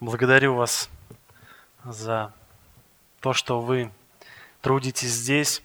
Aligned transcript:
Благодарю 0.00 0.56
вас 0.56 0.90
за 1.84 2.32
то, 3.20 3.32
что 3.32 3.60
вы 3.60 3.92
трудитесь 4.60 5.10
здесь, 5.10 5.62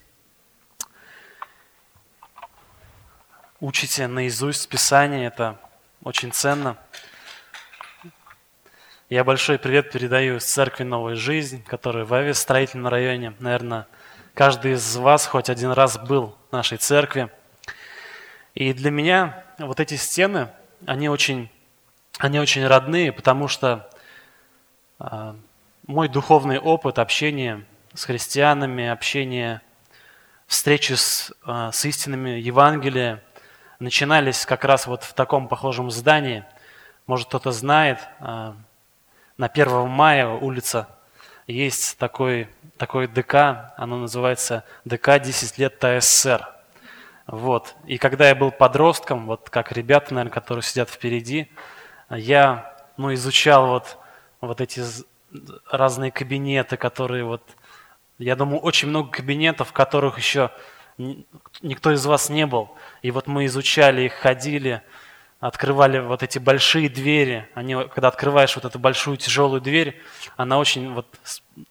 учите 3.60 4.06
наизусть 4.08 4.70
Писание, 4.70 5.26
это 5.26 5.60
очень 6.04 6.32
ценно. 6.32 6.78
Я 9.10 9.24
большой 9.24 9.58
привет 9.58 9.92
передаю 9.92 10.38
из 10.38 10.46
церкви 10.46 10.84
«Новая 10.84 11.16
жизнь», 11.16 11.64
которая 11.64 12.06
в 12.06 12.14
Аве, 12.14 12.36
строительном 12.36 12.88
районе. 12.88 13.34
Наверное, 13.40 13.88
каждый 14.36 14.74
из 14.74 14.96
вас 14.96 15.26
хоть 15.26 15.50
один 15.50 15.72
раз 15.72 15.98
был 15.98 16.38
в 16.50 16.54
нашей 16.54 16.78
церкви. 16.78 17.30
И 18.54 18.74
для 18.74 18.92
меня 18.92 19.44
вот 19.58 19.80
эти 19.80 19.96
стены, 19.96 20.50
они 20.86 21.10
очень, 21.10 21.50
они 22.20 22.40
очень 22.40 22.68
родные, 22.68 23.12
потому 23.12 23.48
что 23.48 23.90
мой 25.88 26.10
духовный 26.10 26.60
опыт 26.60 27.00
общения 27.00 27.64
с 27.94 28.04
христианами, 28.04 28.88
общения, 28.88 29.62
встречи 30.46 30.94
с, 30.94 31.34
а, 31.44 31.72
с 31.72 31.86
истинными 31.86 32.32
Евангелия 32.32 33.24
начинались 33.80 34.46
как 34.46 34.66
раз 34.66 34.88
вот 34.88 35.04
в 35.04 35.14
таком 35.14 35.48
похожем 35.48 35.90
здании. 35.90 36.44
Может, 37.08 37.28
кто-то 37.28 37.52
знает, 37.52 38.00
а, 38.20 38.56
на 39.38 39.48
1 39.48 39.88
мая 39.88 40.28
улица 40.28 40.90
есть 41.48 41.98
такой, 41.98 42.50
такой 42.78 43.08
ДК, 43.08 43.74
оно 43.78 43.98
называется 43.98 44.66
ДК 44.86 45.18
«10 45.18 45.58
лет 45.58 45.80
ТССР». 45.80 46.48
Вот. 47.26 47.76
И 47.86 47.98
когда 47.98 48.28
я 48.28 48.36
был 48.36 48.52
подростком, 48.52 49.28
вот 49.28 49.50
как 49.50 49.72
ребята, 49.72 50.14
наверное, 50.14 50.34
которые 50.34 50.64
сидят 50.64 50.90
впереди, 50.90 51.50
я 52.10 52.76
ну, 52.98 53.14
изучал 53.14 53.68
вот 53.68 53.98
вот 54.42 54.62
эти 54.62 54.82
разные 55.70 56.12
кабинеты, 56.12 56.78
которые 56.78 57.24
вот, 57.24 57.44
я 58.18 58.36
думаю, 58.36 58.60
очень 58.60 58.90
много 58.90 59.12
кабинетов, 59.12 59.70
в 59.70 59.74
которых 59.74 60.18
еще 60.18 60.52
никто 61.62 61.92
из 61.92 62.06
вас 62.06 62.30
не 62.30 62.46
был. 62.46 62.70
И 63.02 63.12
вот 63.12 63.28
мы 63.28 63.46
изучали 63.46 64.04
их, 64.04 64.14
ходили, 64.14 64.82
открывали 65.40 66.00
вот 66.00 66.24
эти 66.24 66.40
большие 66.40 66.90
двери. 66.90 67.48
Они, 67.54 67.76
когда 67.76 68.10
открываешь 68.10 68.56
вот 68.56 68.66
эту 68.66 68.80
большую 68.80 69.18
тяжелую 69.18 69.62
дверь, 69.62 70.02
она 70.36 70.58
очень 70.60 70.94
вот 70.94 71.08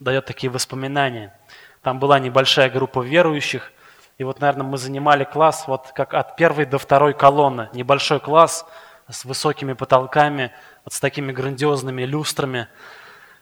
дает 0.01 0.25
такие 0.25 0.51
воспоминания. 0.51 1.39
Там 1.83 1.99
была 1.99 2.19
небольшая 2.19 2.71
группа 2.71 3.01
верующих, 3.01 3.73
и 4.17 4.25
вот, 4.25 4.41
наверное, 4.41 4.67
мы 4.67 4.79
занимали 4.79 5.23
класс 5.25 5.69
вот 5.69 5.93
как 5.95 6.13
от 6.13 6.37
первой 6.37 6.67
до 6.67 6.79
второй 6.79 7.15
колонны. 7.15 7.69
Небольшой 7.73 8.19
класс 8.19 8.67
с 9.11 9.25
высокими 9.25 9.73
потолками, 9.73 10.53
вот 10.85 10.93
с 10.93 11.01
такими 11.01 11.33
грандиозными 11.33 12.03
люстрами. 12.03 12.69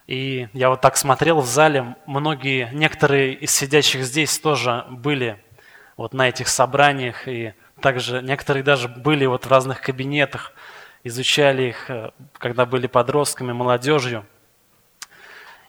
И 0.07 0.47
я 0.53 0.69
вот 0.69 0.81
так 0.81 0.95
смотрел 0.95 1.41
в 1.41 1.47
зале, 1.47 1.95
многие, 2.05 2.69
некоторые 2.71 3.33
из 3.33 3.51
сидящих 3.51 4.03
здесь 4.03 4.39
тоже 4.39 4.85
были 4.89 5.43
вот 5.97 6.13
на 6.13 6.29
этих 6.29 6.47
собраниях, 6.47 7.27
и 7.27 7.53
также 7.81 8.21
некоторые 8.21 8.63
даже 8.63 8.87
были 8.87 9.25
вот 9.25 9.45
в 9.45 9.51
разных 9.51 9.81
кабинетах, 9.81 10.53
изучали 11.03 11.63
их, 11.63 11.89
э, 11.89 12.11
когда 12.37 12.65
были 12.65 12.87
подростками, 12.87 13.51
молодежью. 13.51 14.25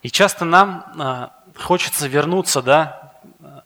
И 0.02 0.10
часто 0.10 0.44
нам 0.44 0.92
э, 0.98 1.28
хочется 1.60 2.06
вернуться, 2.06 2.62
да, 2.62 3.12
э, 3.41 3.60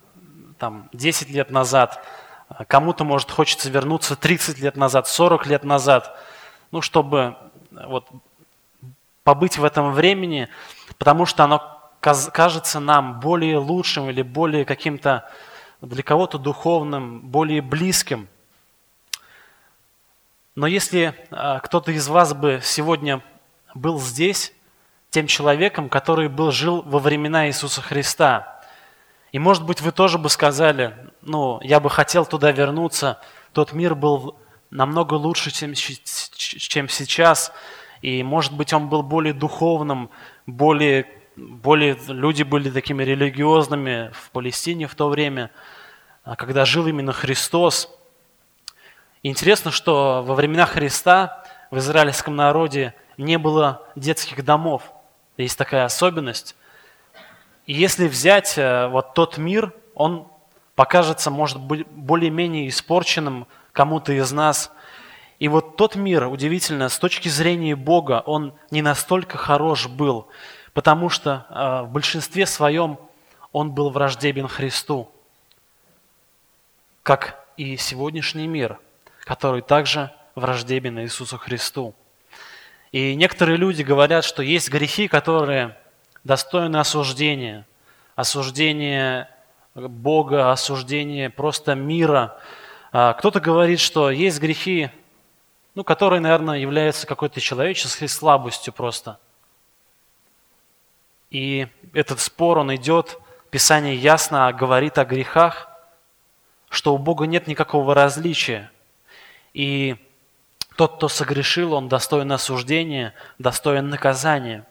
там, 0.58 0.88
10 0.92 1.28
лет 1.30 1.50
назад, 1.50 2.04
кому-то, 2.68 3.04
может, 3.04 3.30
хочется 3.30 3.70
вернуться 3.70 4.16
30 4.16 4.58
лет 4.58 4.76
назад, 4.76 5.08
40 5.08 5.46
лет 5.46 5.64
назад, 5.64 6.16
ну, 6.70 6.80
чтобы 6.80 7.36
вот, 7.70 8.08
побыть 9.24 9.58
в 9.58 9.64
этом 9.64 9.92
времени, 9.92 10.48
потому 10.98 11.26
что 11.26 11.44
оно 11.44 11.80
кажется 12.00 12.80
нам 12.80 13.20
более 13.20 13.58
лучшим 13.58 14.10
или 14.10 14.22
более 14.22 14.64
каким-то 14.64 15.28
для 15.80 16.02
кого-то 16.02 16.38
духовным, 16.38 17.20
более 17.20 17.62
близким. 17.62 18.28
Но 20.54 20.66
если 20.66 21.14
а, 21.30 21.60
кто-то 21.60 21.92
из 21.92 22.08
вас 22.08 22.34
бы 22.34 22.60
сегодня 22.62 23.22
был 23.74 24.00
здесь, 24.00 24.52
тем 25.10 25.26
человеком, 25.26 25.88
который 25.88 26.28
был, 26.28 26.50
жил 26.50 26.82
во 26.82 26.98
времена 26.98 27.46
Иисуса 27.48 27.80
Христа, 27.80 28.61
и, 29.32 29.38
может 29.38 29.64
быть, 29.64 29.80
вы 29.80 29.92
тоже 29.92 30.18
бы 30.18 30.28
сказали, 30.28 30.94
ну, 31.22 31.58
я 31.62 31.80
бы 31.80 31.88
хотел 31.88 32.26
туда 32.26 32.52
вернуться, 32.52 33.18
тот 33.54 33.72
мир 33.72 33.94
был 33.94 34.36
намного 34.70 35.14
лучше, 35.14 35.50
чем, 35.50 35.72
чем 35.74 36.88
сейчас, 36.88 37.52
и, 38.02 38.22
может 38.22 38.52
быть, 38.52 38.74
он 38.74 38.88
был 38.88 39.02
более 39.02 39.32
духовным, 39.32 40.10
более, 40.46 41.06
более 41.36 41.96
люди 42.08 42.42
были 42.42 42.70
такими 42.70 43.02
религиозными 43.02 44.10
в 44.12 44.30
Палестине 44.32 44.86
в 44.86 44.94
то 44.94 45.08
время, 45.08 45.50
а 46.24 46.36
когда 46.36 46.66
жил 46.66 46.86
именно 46.86 47.12
Христос. 47.12 47.88
Интересно, 49.22 49.70
что 49.70 50.22
во 50.26 50.34
времена 50.34 50.66
Христа 50.66 51.44
в 51.70 51.78
израильском 51.78 52.36
народе 52.36 52.94
не 53.16 53.38
было 53.38 53.88
детских 53.96 54.44
домов. 54.44 54.82
Есть 55.36 55.56
такая 55.56 55.84
особенность. 55.84 56.54
И 57.72 57.74
если 57.74 58.06
взять 58.06 58.58
э, 58.58 58.86
вот 58.88 59.14
тот 59.14 59.38
мир, 59.38 59.72
он 59.94 60.28
покажется, 60.74 61.30
может 61.30 61.58
быть, 61.58 61.86
более-менее 61.86 62.68
испорченным 62.68 63.46
кому-то 63.72 64.12
из 64.12 64.30
нас– 64.32 64.70
и 65.42 65.48
вот 65.48 65.76
тот 65.76 65.96
мир, 65.96 66.28
удивительно, 66.28 66.88
с 66.88 66.96
точки 67.00 67.28
зрения 67.28 67.74
Бога, 67.74 68.22
он 68.26 68.54
не 68.70 68.80
настолько 68.80 69.36
хорош 69.36 69.88
был, 69.88 70.28
потому 70.72 71.08
что 71.08 71.46
э, 71.50 71.82
в 71.82 71.90
большинстве 71.90 72.46
своем 72.46 72.96
он 73.50 73.72
был 73.72 73.90
враждебен 73.90 74.46
Христу, 74.46 75.10
как 77.02 77.44
и 77.56 77.76
сегодняшний 77.76 78.46
мир, 78.46 78.78
который 79.24 79.62
также 79.62 80.12
враждебен 80.36 81.00
Иисусу 81.00 81.38
Христу. 81.38 81.92
И 82.92 83.16
некоторые 83.16 83.56
люди 83.56 83.82
говорят, 83.82 84.24
что 84.24 84.44
есть 84.44 84.70
грехи, 84.70 85.08
которые 85.08 85.76
достойны 86.24 86.76
осуждения, 86.76 87.66
осуждения 88.14 89.28
Бога, 89.74 90.52
осуждения 90.52 91.30
просто 91.30 91.74
мира. 91.74 92.38
А 92.92 93.14
кто-то 93.14 93.40
говорит, 93.40 93.80
что 93.80 94.10
есть 94.10 94.40
грехи, 94.40 94.90
ну, 95.74 95.84
который, 95.84 96.20
наверное, 96.20 96.58
является 96.58 97.06
какой-то 97.06 97.40
человеческой 97.40 98.08
слабостью 98.08 98.72
просто. 98.72 99.18
И 101.30 101.68
этот 101.94 102.20
спор, 102.20 102.58
он 102.58 102.74
идет, 102.74 103.18
Писание 103.50 103.94
ясно 103.94 104.50
говорит 104.52 104.96
о 104.96 105.04
грехах, 105.04 105.68
что 106.70 106.94
у 106.94 106.98
Бога 106.98 107.26
нет 107.26 107.46
никакого 107.46 107.94
различия. 107.94 108.70
И 109.52 109.96
тот, 110.76 110.96
кто 110.96 111.08
согрешил, 111.08 111.74
он 111.74 111.88
достоин 111.88 112.32
осуждения, 112.32 113.12
достоин 113.38 113.90
наказания. 113.90 114.66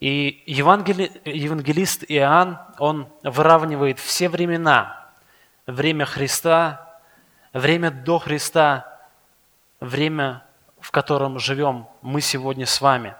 И 0.00 0.42
евангели... 0.46 1.10
евангелист 1.24 2.04
Иоанн, 2.08 2.58
он 2.78 3.08
выравнивает 3.22 3.98
все 3.98 4.28
времена. 4.28 5.08
Время 5.66 6.04
Христа, 6.04 6.98
время 7.52 7.90
до 7.90 8.18
Христа 8.18 8.94
время, 9.84 10.42
в 10.80 10.90
котором 10.90 11.38
живем 11.38 11.86
мы 12.02 12.20
сегодня 12.20 12.66
с 12.66 12.80
вами. 12.80 13.14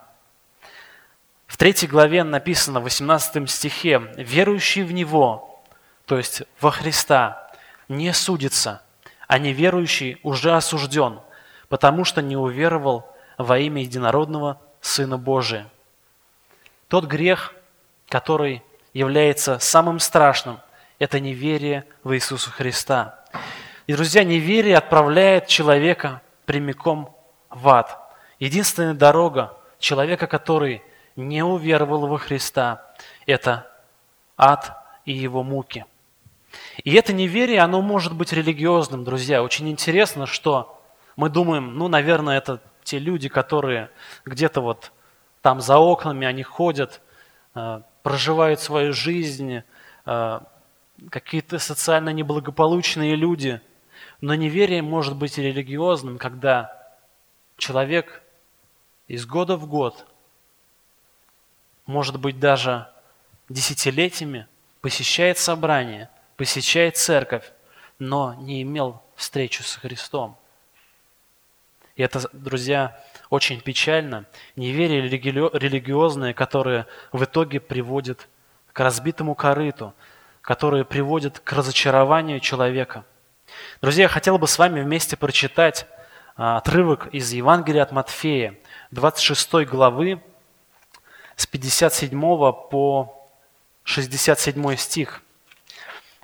В 1.47 1.57
третьей 1.57 1.87
главе 1.87 2.23
написано 2.23 2.79
в 2.79 2.83
18 2.83 3.49
стихе, 3.49 3.99
«Верующий 4.17 4.83
в 4.83 4.91
Него, 4.91 5.63
то 6.05 6.17
есть 6.17 6.43
во 6.59 6.71
Христа, 6.71 7.51
не 7.87 8.11
судится, 8.13 8.81
а 9.27 9.37
неверующий 9.37 10.19
уже 10.23 10.55
осужден, 10.55 11.19
потому 11.69 12.03
что 12.03 12.21
не 12.21 12.35
уверовал 12.35 13.15
во 13.37 13.59
имя 13.59 13.81
единородного 13.81 14.59
Сына 14.81 15.17
Божия». 15.17 15.67
Тот 16.87 17.05
грех, 17.05 17.53
который 18.09 18.63
является 18.93 19.59
самым 19.59 19.99
страшным, 19.99 20.59
это 20.99 21.19
неверие 21.19 21.85
в 22.03 22.13
Иисуса 22.15 22.51
Христа. 22.51 23.23
И, 23.87 23.93
друзья, 23.93 24.23
неверие 24.23 24.77
отправляет 24.77 25.47
человека 25.47 26.21
прямиком 26.45 27.15
в 27.49 27.67
ад. 27.69 27.99
Единственная 28.39 28.93
дорога 28.93 29.57
человека, 29.79 30.27
который 30.27 30.83
не 31.15 31.43
уверовал 31.43 32.07
во 32.07 32.17
Христа, 32.17 32.85
это 33.25 33.71
ад 34.37 34.73
и 35.05 35.11
его 35.11 35.43
муки. 35.43 35.85
И 36.83 36.93
это 36.93 37.13
неверие, 37.13 37.61
оно 37.61 37.81
может 37.81 38.13
быть 38.13 38.31
религиозным, 38.31 39.03
друзья. 39.03 39.43
Очень 39.43 39.69
интересно, 39.69 40.25
что 40.25 40.81
мы 41.15 41.29
думаем, 41.29 41.77
ну, 41.77 41.87
наверное, 41.87 42.37
это 42.37 42.61
те 42.83 42.99
люди, 42.99 43.29
которые 43.29 43.89
где-то 44.25 44.61
вот 44.61 44.91
там 45.45 45.61
за 45.61 45.77
окнами, 45.77 46.25
они 46.25 46.43
ходят, 46.43 47.01
э, 47.53 47.81
проживают 48.01 48.59
свою 48.59 48.93
жизнь, 48.93 49.61
э, 50.05 50.39
какие-то 51.09 51.59
социально 51.59 52.09
неблагополучные 52.09 53.15
люди– 53.15 53.61
но 54.21 54.33
неверие 54.33 54.81
может 54.81 55.15
быть 55.15 55.37
религиозным, 55.37 56.17
когда 56.17 56.95
человек 57.57 58.23
из 59.07 59.25
года 59.25 59.57
в 59.57 59.67
год 59.67 60.05
может 61.85 62.19
быть, 62.19 62.39
даже 62.39 62.87
десятилетиями 63.47 64.47
посещает 64.81 65.37
собрание, 65.37 66.09
посещает 66.35 66.97
церковь, 66.97 67.51
но 67.99 68.33
не 68.33 68.63
имел 68.63 69.03
встречу 69.15 69.61
с 69.61 69.75
Христом. 69.75 70.35
И 71.95 72.01
это, 72.01 72.27
друзья, 72.33 72.99
очень 73.29 73.61
печально. 73.61 74.25
Неверие 74.55 75.01
религиозное, 75.01 76.33
которое 76.33 76.87
в 77.11 77.23
итоге 77.23 77.59
приводит 77.59 78.27
к 78.73 78.79
разбитому 78.79 79.35
корыту, 79.35 79.93
которое 80.41 80.83
приводит 80.83 81.39
к 81.39 81.51
разочарованию 81.53 82.39
человека. 82.39 83.05
Друзья, 83.81 84.03
я 84.03 84.09
хотел 84.09 84.37
бы 84.37 84.47
с 84.47 84.57
вами 84.59 84.81
вместе 84.81 85.17
прочитать 85.17 85.87
а, 86.35 86.57
отрывок 86.57 87.07
из 87.07 87.31
Евангелия 87.31 87.83
от 87.83 87.91
Матфея, 87.91 88.55
26 88.91 89.65
главы, 89.65 90.21
с 91.35 91.45
57 91.45 92.19
по 92.19 93.29
67 93.83 94.75
стих. 94.75 95.21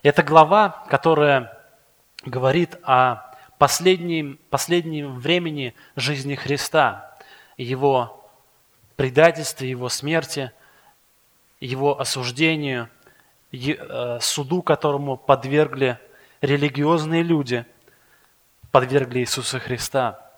Это 0.04 0.24
глава, 0.24 0.86
которая 0.90 1.58
говорит 2.26 2.78
о 2.84 3.31
последнем, 3.62 4.40
последнем 4.50 5.20
времени 5.20 5.76
жизни 5.96 6.34
Христа, 6.34 7.16
Его 7.58 8.28
предательстве, 8.96 9.70
Его 9.70 9.88
смерти, 9.88 10.52
Его 11.60 12.00
осуждению, 12.02 12.90
э, 13.52 14.18
суду, 14.20 14.64
которому 14.64 15.16
подвергли 15.16 16.00
религиозные 16.42 17.22
люди, 17.22 17.64
подвергли 18.72 19.20
Иисуса 19.20 19.60
Христа. 19.60 20.32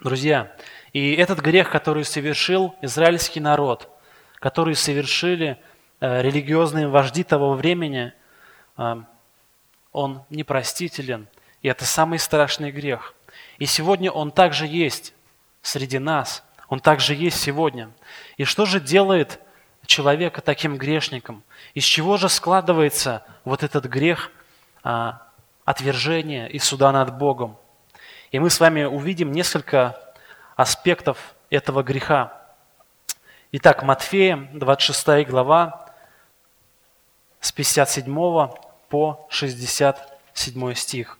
Друзья, 0.00 0.50
и 0.94 1.12
этот 1.16 1.40
грех, 1.40 1.68
который 1.68 2.06
совершил 2.06 2.74
израильский 2.80 3.40
народ, 3.40 3.90
который 4.36 4.74
совершили 4.74 5.58
э, 6.00 6.22
религиозные 6.22 6.88
вожди 6.88 7.24
того 7.24 7.52
времени, 7.52 8.14
э, 8.78 8.96
он 9.92 10.22
непростителен, 10.30 11.28
и 11.62 11.68
это 11.68 11.84
самый 11.84 12.18
страшный 12.18 12.70
грех. 12.70 13.14
И 13.58 13.66
сегодня 13.66 14.10
он 14.10 14.30
также 14.30 14.66
есть 14.66 15.14
среди 15.62 15.98
нас, 15.98 16.44
он 16.68 16.80
также 16.80 17.14
есть 17.14 17.40
сегодня. 17.40 17.90
И 18.36 18.44
что 18.44 18.64
же 18.66 18.80
делает 18.80 19.40
человека 19.86 20.40
таким 20.40 20.76
грешником? 20.76 21.42
Из 21.74 21.84
чего 21.84 22.16
же 22.16 22.28
складывается 22.28 23.24
вот 23.44 23.62
этот 23.62 23.86
грех 23.86 24.30
а, 24.82 25.22
отвержения 25.64 26.46
и 26.46 26.58
суда 26.58 26.92
над 26.92 27.16
Богом? 27.16 27.56
И 28.30 28.38
мы 28.38 28.50
с 28.50 28.60
вами 28.60 28.84
увидим 28.84 29.32
несколько 29.32 29.98
аспектов 30.56 31.34
этого 31.50 31.82
греха. 31.82 32.34
Итак, 33.52 33.82
Матфея, 33.82 34.50
26 34.52 35.26
глава, 35.26 35.88
с 37.40 37.50
57 37.50 38.14
по 38.90 39.26
67 39.30 40.74
стих. 40.74 41.18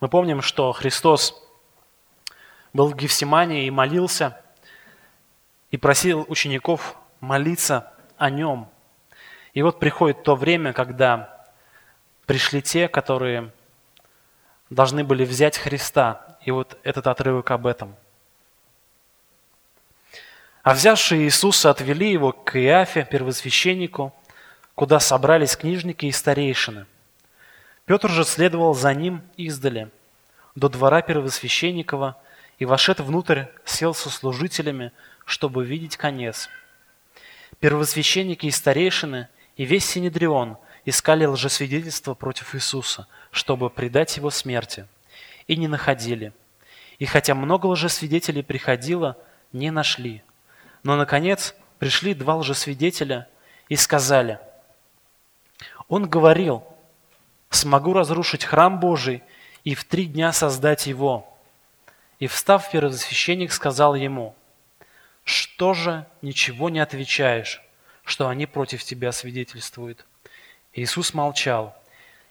Мы 0.00 0.08
помним, 0.08 0.42
что 0.42 0.72
Христос 0.72 1.42
был 2.72 2.88
в 2.88 2.96
Гефсимании 2.96 3.66
и 3.66 3.70
молился, 3.70 4.40
и 5.70 5.76
просил 5.76 6.24
учеников 6.28 6.96
молиться 7.20 7.92
о 8.18 8.30
нем. 8.30 8.68
И 9.54 9.62
вот 9.62 9.78
приходит 9.78 10.22
то 10.22 10.36
время, 10.36 10.72
когда 10.72 11.46
пришли 12.26 12.60
те, 12.60 12.88
которые 12.88 13.52
должны 14.70 15.04
были 15.04 15.24
взять 15.24 15.56
Христа. 15.56 16.38
И 16.44 16.50
вот 16.50 16.78
этот 16.82 17.06
отрывок 17.06 17.50
об 17.50 17.66
этом– 17.66 17.96
а 20.66 20.74
взявшие 20.74 21.22
Иисуса 21.26 21.70
отвели 21.70 22.10
его 22.10 22.32
к 22.32 22.58
Иафе, 22.58 23.06
первосвященнику, 23.08 24.12
куда 24.74 24.98
собрались 24.98 25.56
книжники 25.56 26.06
и 26.06 26.10
старейшины. 26.10 26.86
Петр 27.86 28.10
же 28.10 28.24
следовал 28.24 28.74
за 28.74 28.92
ним 28.94 29.22
издали, 29.36 29.90
до 30.54 30.68
двора 30.68 31.02
первосвященникова, 31.02 32.16
и, 32.58 32.64
вошед 32.64 33.00
внутрь, 33.00 33.44
сел 33.64 33.94
со 33.94 34.10
служителями, 34.10 34.92
чтобы 35.24 35.64
видеть 35.64 35.96
конец. 35.96 36.48
Первосвященники 37.60 38.46
и 38.46 38.50
старейшины 38.50 39.28
и 39.56 39.64
весь 39.64 39.84
Синедрион 39.84 40.58
искали 40.84 41.26
лжесвидетельства 41.26 42.14
против 42.14 42.54
Иисуса, 42.54 43.06
чтобы 43.30 43.70
предать 43.70 44.16
его 44.16 44.30
смерти, 44.30 44.86
и 45.46 45.56
не 45.56 45.68
находили. 45.68 46.32
И 46.98 47.06
хотя 47.06 47.34
много 47.34 47.66
лжесвидетелей 47.66 48.42
приходило, 48.42 49.16
не 49.52 49.70
нашли– 49.70 50.22
но, 50.86 50.94
наконец, 50.94 51.56
пришли 51.80 52.14
два 52.14 52.36
лжесвидетеля 52.36 53.26
и 53.68 53.74
сказали, 53.74 54.38
«Он 55.88 56.08
говорил, 56.08 56.62
смогу 57.50 57.92
разрушить 57.92 58.44
храм 58.44 58.80
Божий 58.80 59.22
и 59.64 59.74
в 59.74 59.84
три 59.84 60.06
дня 60.06 60.32
создать 60.32 60.86
его». 60.86 61.32
И, 62.18 62.26
встав 62.26 62.70
первосвященник, 62.70 63.52
сказал 63.52 63.94
ему, 63.94 64.34
«Что 65.24 65.74
же 65.74 66.06
ничего 66.22 66.70
не 66.70 66.80
отвечаешь, 66.80 67.62
что 68.04 68.28
они 68.28 68.46
против 68.46 68.82
тебя 68.84 69.12
свидетельствуют?» 69.12 70.06
Иисус 70.72 71.14
молчал. 71.14 71.76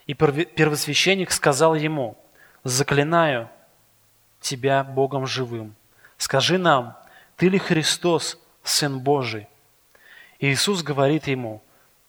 И 0.08 0.14
первосвященник 0.14 1.32
сказал 1.32 1.76
ему, 1.76 2.18
«Заклинаю 2.64 3.50
тебя 4.40 4.84
Богом 4.84 5.28
живым. 5.28 5.76
Скажи 6.18 6.58
нам, 6.58 6.98
ты 7.36 7.50
ли 7.50 7.60
Христос, 7.60 8.40
Сын 8.64 9.00
Божий. 9.00 9.48
Иисус 10.40 10.84
говорит 10.84 11.28
ему, 11.28 11.62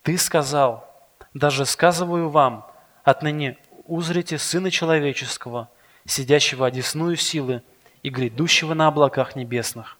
«Ты 0.02 0.16
сказал, 0.18 0.88
даже 1.34 1.66
сказываю 1.66 2.30
вам, 2.30 2.66
отныне 3.06 3.56
узрите 3.86 4.36
Сына 4.38 4.70
Человеческого, 4.70 5.70
сидящего 6.04 6.66
одесную 6.66 7.16
силы 7.16 7.62
и 8.02 8.10
грядущего 8.10 8.74
на 8.74 8.88
облаках 8.88 9.36
небесных». 9.36 9.96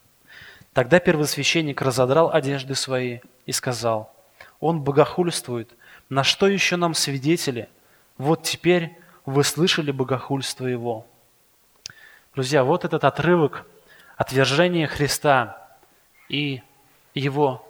Тогда 0.74 1.00
первосвященник 1.00 1.80
разодрал 1.80 2.30
одежды 2.30 2.74
свои 2.74 3.20
и 3.46 3.52
сказал, 3.52 4.14
«Он 4.60 4.82
богохульствует, 4.82 5.72
на 6.10 6.22
что 6.22 6.46
еще 6.46 6.76
нам 6.76 6.92
свидетели? 6.92 7.70
Вот 8.18 8.42
теперь 8.42 8.98
вы 9.24 9.42
слышали 9.42 9.90
богохульство 9.90 10.66
его». 10.66 11.06
Друзья, 12.34 12.62
вот 12.64 12.84
этот 12.84 13.04
отрывок 13.04 13.66
отвержения 14.18 14.86
Христа– 14.86 15.62
и 16.28 16.62
его 17.14 17.66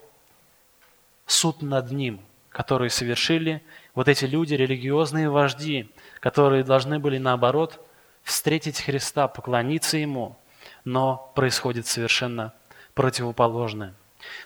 суд 1.27 1.63
над 1.63 1.91
ним, 1.91 2.21
который 2.51 2.91
совершили 2.91 3.63
вот 3.97 4.09
эти 4.09 4.27
люди, 4.27 4.55
религиозные 4.55 5.31
вожди, 5.31 5.91
которые 6.21 6.63
должны 6.63 7.01
были 7.01 7.19
наоборот 7.19 7.81
встретить 8.23 8.81
Христа, 8.81 9.27
поклониться 9.27 9.97
Ему, 9.97 10.39
но 10.85 11.33
происходит 11.35 11.87
совершенно 11.87 12.53
противоположное. 12.95 13.95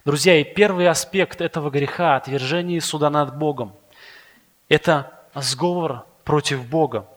Друзья, 0.04 0.40
и 0.40 0.44
первый 0.44 0.88
аспект 0.88 1.40
этого 1.40 1.68
греха, 1.68 2.14
отвержение 2.14 2.80
суда 2.80 3.10
над 3.10 3.36
Богом, 3.36 3.74
это 4.68 5.12
сговор 5.34 6.06
против 6.24 6.64
Бога. 6.66 7.08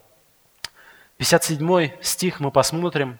57 1.17 1.91
стих 2.01 2.39
мы 2.39 2.49
посмотрим. 2.51 3.19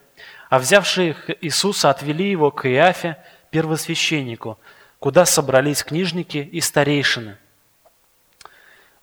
«А 0.50 0.58
взявшие 0.58 1.16
Иисуса 1.42 1.92
отвели 1.92 2.32
его 2.32 2.50
к 2.50 2.68
Иафе, 2.68 3.18
первосвященнику, 3.52 4.58
куда 4.98 5.26
собрались 5.26 5.84
книжники 5.84 6.38
и 6.38 6.62
старейшины. 6.62 7.38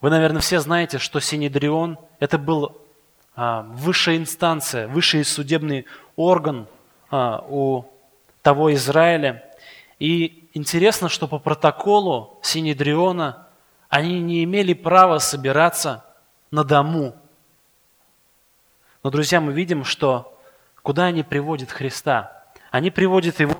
Вы, 0.00 0.10
наверное, 0.10 0.40
все 0.40 0.60
знаете, 0.60 0.98
что 0.98 1.20
Синедрион– 1.20 1.98
это 2.20 2.38
был 2.38 2.80
а, 3.36 3.62
высшая 3.62 4.16
инстанция, 4.16 4.88
высший 4.88 5.24
судебный 5.24 5.86
орган 6.16 6.66
а, 7.10 7.44
у 7.48 7.84
того 8.42 8.72
Израиля. 8.74 9.44
И 9.98 10.48
интересно, 10.54 11.08
что 11.10 11.28
по 11.28 11.38
протоколу 11.38 12.38
Синедриона 12.42 13.46
они 13.90 14.20
не 14.20 14.44
имели 14.44 14.72
права 14.72 15.18
собираться 15.18 16.04
на 16.50 16.64
дому. 16.64 17.14
Но, 19.02 19.10
друзья, 19.10 19.40
мы 19.40 19.52
видим, 19.52 19.84
что 19.84 20.38
куда 20.82 21.04
они 21.06 21.22
приводят 21.22 21.70
Христа? 21.70 22.44
Они 22.70 22.90
приводят 22.90 23.40
его 23.40 23.54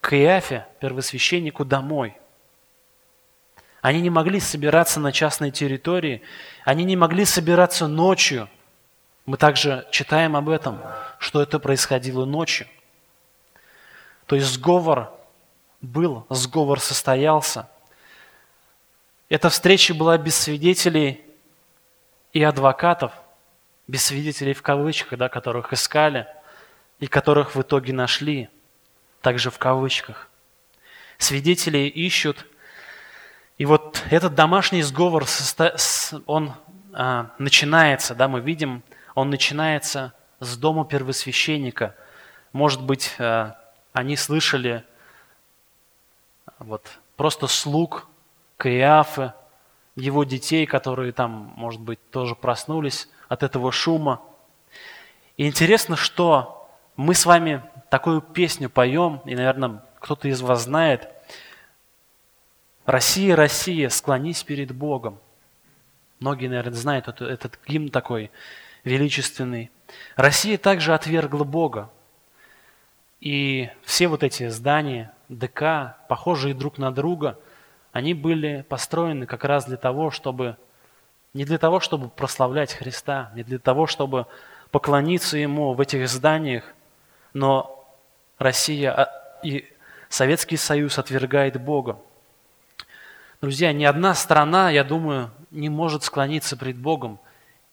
к 0.00 0.16
Иафе, 0.16 0.66
первосвященнику, 0.80 1.64
домой. 1.64 2.19
Они 3.80 4.00
не 4.00 4.10
могли 4.10 4.40
собираться 4.40 5.00
на 5.00 5.12
частной 5.12 5.50
территории, 5.50 6.22
они 6.64 6.84
не 6.84 6.96
могли 6.96 7.24
собираться 7.24 7.86
ночью. 7.86 8.48
Мы 9.26 9.36
также 9.36 9.86
читаем 9.90 10.36
об 10.36 10.48
этом, 10.48 10.80
что 11.18 11.42
это 11.42 11.58
происходило 11.58 12.24
ночью. 12.24 12.66
То 14.26 14.36
есть 14.36 14.48
сговор 14.48 15.12
был, 15.80 16.26
сговор 16.28 16.80
состоялся. 16.80 17.68
Эта 19.28 19.48
встреча 19.48 19.94
была 19.94 20.18
без 20.18 20.36
свидетелей 20.36 21.24
и 22.32 22.42
адвокатов, 22.42 23.12
без 23.86 24.04
свидетелей 24.04 24.52
в 24.52 24.62
кавычках, 24.62 25.18
да, 25.18 25.28
которых 25.28 25.72
искали 25.72 26.26
и 26.98 27.06
которых 27.06 27.54
в 27.54 27.62
итоге 27.62 27.92
нашли– 27.92 28.48
также 29.20 29.50
в 29.50 29.58
кавычках. 29.58 30.28
свидетелей 31.18 31.88
ищут. 31.88 32.46
И 33.60 33.66
вот 33.66 34.02
этот 34.08 34.34
домашний 34.34 34.80
сговор, 34.80 35.26
он 36.24 36.54
а, 36.94 37.26
начинается, 37.36 38.14
да, 38.14 38.26
мы 38.26 38.40
видим, 38.40 38.82
он 39.14 39.28
начинается 39.28 40.14
с 40.38 40.56
дома 40.56 40.86
первосвященника. 40.86 41.94
Может 42.54 42.82
быть, 42.82 43.14
а, 43.18 43.58
они 43.92 44.16
слышали 44.16 44.82
вот, 46.58 46.86
просто 47.16 47.48
слуг 47.48 48.06
Каиафы, 48.56 49.34
его 49.94 50.24
детей, 50.24 50.64
которые 50.64 51.12
там, 51.12 51.52
может 51.54 51.82
быть, 51.82 51.98
тоже 52.10 52.34
проснулись 52.34 53.10
от 53.28 53.42
этого 53.42 53.72
шума. 53.72 54.22
И 55.36 55.46
интересно, 55.46 55.96
что 55.96 56.66
мы 56.96 57.14
с 57.14 57.26
вами 57.26 57.62
такую 57.90 58.22
песню 58.22 58.70
поем, 58.70 59.20
и, 59.26 59.34
наверное, 59.34 59.82
кто-то 59.98 60.28
из 60.28 60.40
вас 60.40 60.62
знает. 60.62 61.10
«Россия, 62.86 63.36
Россия, 63.36 63.88
склонись 63.88 64.42
перед 64.42 64.72
Богом». 64.72 65.18
Многие, 66.18 66.48
наверное, 66.48 66.74
знают 66.74 67.08
этот, 67.08 67.28
этот 67.28 67.58
гимн 67.66 67.88
такой 67.88 68.30
величественный. 68.84 69.70
Россия 70.16 70.58
также 70.58 70.94
отвергла 70.94 71.44
Бога. 71.44 71.90
И 73.20 73.70
все 73.82 74.08
вот 74.08 74.22
эти 74.22 74.48
здания, 74.48 75.12
ДК, 75.28 75.96
похожие 76.08 76.54
друг 76.54 76.78
на 76.78 76.90
друга, 76.90 77.38
они 77.92 78.14
были 78.14 78.64
построены 78.68 79.26
как 79.26 79.44
раз 79.44 79.66
для 79.66 79.76
того, 79.76 80.10
чтобы 80.10 80.56
не 81.32 81.44
для 81.44 81.58
того, 81.58 81.80
чтобы 81.80 82.08
прославлять 82.08 82.72
Христа, 82.74 83.30
не 83.34 83.44
для 83.44 83.58
того, 83.58 83.86
чтобы 83.86 84.26
поклониться 84.70 85.36
Ему 85.36 85.74
в 85.74 85.80
этих 85.80 86.08
зданиях, 86.08 86.64
но 87.32 87.88
Россия 88.38 88.92
а, 88.92 89.40
и 89.42 89.72
Советский 90.08 90.56
Союз 90.56 90.98
отвергает 90.98 91.60
Бога. 91.60 91.98
Друзья, 93.40 93.72
ни 93.72 93.84
одна 93.84 94.14
страна, 94.14 94.68
я 94.70 94.84
думаю, 94.84 95.30
не 95.50 95.70
может 95.70 96.04
склониться 96.04 96.58
пред 96.58 96.76
Богом. 96.76 97.18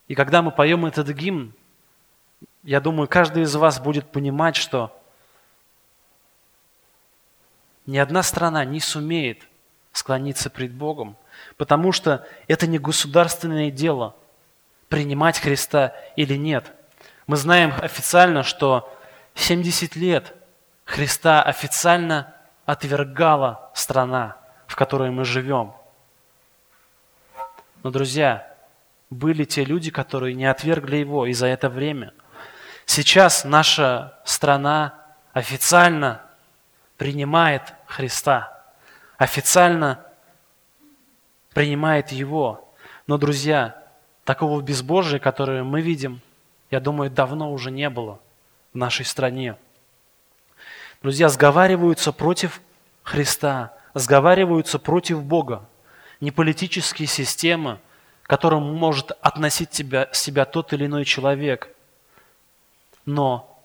И 0.08 0.16
когда 0.16 0.42
мы 0.42 0.52
поем 0.52 0.86
этот 0.86 1.10
гимн, 1.10 1.54
я 2.64 2.80
думаю, 2.80 3.10
каждый 3.10 3.44
из 3.44 3.54
вас 3.54 3.78
будет 3.82 4.10
понимать, 4.10 4.56
что 4.56 4.98
ни 7.86 7.98
одна 7.98 8.24
страна 8.24 8.64
не 8.64 8.80
сумеет 8.80 9.46
склониться 9.92 10.50
пред 10.50 10.74
Богом, 10.74 11.18
потому 11.58 11.92
что 11.92 12.26
это 12.48 12.66
не 12.66 12.80
государственное 12.80 13.70
дело 13.70 14.16
принимать 14.88 15.38
Христа 15.38 15.94
или 16.16 16.36
нет. 16.36 16.72
Мы 17.26 17.36
знаем 17.36 17.74
официально, 17.82 18.44
что 18.44 18.90
70 19.36 19.98
лет 19.98 20.34
Христа 20.86 21.44
официально 21.44 22.34
отвергала 22.66 23.70
страна, 23.74 24.38
в 24.68 24.76
которой 24.76 25.10
мы 25.10 25.26
живем. 25.26 25.74
Но, 27.84 27.90
друзья, 27.90 28.54
были 29.10 29.46
те 29.46 29.64
люди, 29.64 29.90
которые 29.90 30.36
не 30.36 30.46
отвергли 30.46 30.98
его, 30.98 31.26
и 31.26 31.34
за 31.34 31.48
это 31.48 31.70
время. 31.70 32.14
Сейчас 32.86 33.46
наша 33.46 34.20
страна 34.26 34.94
официально 35.34 36.22
принимает 36.98 37.74
Христа, 37.86 38.64
официально 39.18 40.04
принимает 41.54 42.12
Его. 42.12 42.74
Но, 43.08 43.18
друзья, 43.18 43.84
такого 44.26 44.62
безбожия, 44.62 45.20
которое 45.20 45.64
мы 45.64 45.82
видим, 45.82 46.22
я 46.70 46.80
думаю, 46.80 47.10
давно 47.10 47.52
уже 47.52 47.72
не 47.72 47.90
было 47.90 48.20
в 48.74 48.78
нашей 48.78 49.06
стране. 49.06 49.58
Друзья, 51.02 51.30
сговариваются 51.30 52.12
против 52.12 52.62
Христа, 53.04 53.77
сговариваются 53.94 54.80
против 54.80 55.24
Бога. 55.24 55.68
Не 56.20 56.32
политические 56.32 57.08
системы, 57.08 57.80
к 58.24 58.30
которым 58.30 58.76
может 58.76 59.12
относить 59.22 59.70
тебя, 59.70 60.10
себя 60.12 60.46
тот 60.46 60.74
или 60.74 60.86
иной 60.86 61.06
человек, 61.06 61.70
но 63.06 63.62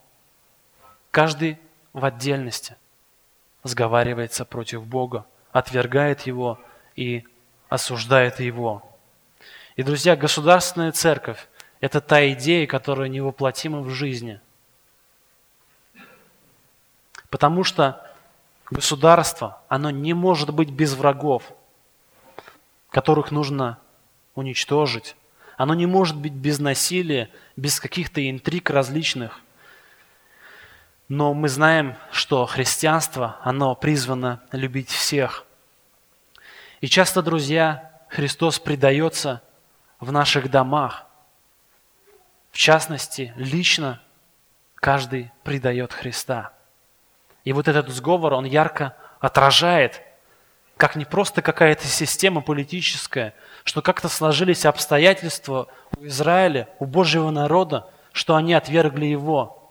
каждый 1.10 1.58
в 1.92 2.04
отдельности 2.04 2.76
сговаривается 3.64 4.44
против 4.44 4.84
Бога, 4.84 5.26
отвергает 5.50 6.22
Его 6.22 6.60
и 6.96 7.24
осуждает 7.68 8.40
Его. 8.40 8.88
И, 9.76 9.82
друзья, 9.82 10.16
государственная 10.16 10.92
церковь– 10.92 11.48
это 11.80 12.00
та 12.00 12.30
идея, 12.32 12.66
которая 12.66 13.08
невоплотима 13.08 13.80
в 13.80 13.90
жизни. 13.90 14.40
Потому 17.30 17.64
что 17.64 18.11
государство, 18.72 19.62
оно 19.68 19.90
не 19.90 20.14
может 20.14 20.52
быть 20.52 20.70
без 20.70 20.94
врагов, 20.94 21.42
которых 22.90 23.30
нужно 23.30 23.78
уничтожить. 24.34 25.16
Оно 25.56 25.74
не 25.74 25.86
может 25.86 26.16
быть 26.16 26.32
без 26.32 26.58
насилия, 26.58 27.30
без 27.56 27.78
каких-то 27.78 28.28
интриг 28.28 28.70
различных– 28.70 29.40
но 31.14 31.34
мы 31.34 31.50
знаем, 31.50 31.98
что 32.10 32.46
христианство, 32.46 33.36
оно 33.42 33.74
призвано 33.74 34.40
любить 34.50 34.88
всех. 34.88 35.44
И 36.80 36.86
часто, 36.86 37.20
друзья, 37.20 37.92
Христос 38.08 38.58
предается 38.58 39.42
в 40.00 40.10
наших 40.10 40.50
домах. 40.50 41.04
В 42.50 42.56
частности, 42.56 43.34
лично 43.36 44.00
каждый 44.74 45.30
предает 45.42 45.92
Христа. 45.92 46.54
И 47.44 47.52
вот 47.52 47.68
этот 47.68 47.88
сговор, 47.88 48.34
он 48.34 48.44
ярко 48.44 48.96
отражает, 49.20 50.02
как 50.76 50.96
не 50.96 51.04
просто 51.04 51.42
какая-то 51.42 51.86
система 51.86 52.40
политическая, 52.40 53.34
что 53.64 53.82
как-то 53.82 54.08
сложились 54.08 54.66
обстоятельства 54.66 55.68
у 55.96 56.06
Израиля, 56.06 56.68
у 56.78 56.86
Божьего 56.86 57.30
народа, 57.30 57.88
что 58.12 58.36
они 58.36 58.54
отвергли 58.54 59.06
его– 59.06 59.58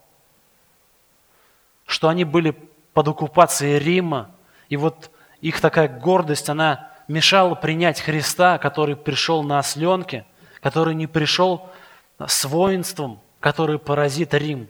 что 1.91 2.07
они 2.07 2.23
были 2.23 2.55
под 2.93 3.09
оккупацией 3.09 3.77
Рима, 3.77 4.31
и 4.69 4.77
вот 4.77 5.11
их 5.41 5.59
такая 5.59 5.89
гордость, 5.89 6.47
она 6.47 6.89
мешала 7.09 7.53
принять 7.53 7.99
Христа, 7.99 8.57
который 8.59 8.95
пришел 8.95 9.43
на 9.43 9.59
осленке, 9.59 10.25
который 10.61 10.95
не 10.95 11.05
пришел 11.05 11.69
с 12.25 12.45
воинством, 12.45 13.19
который 13.41 13.77
поразит 13.77 14.33
Рим. 14.33 14.69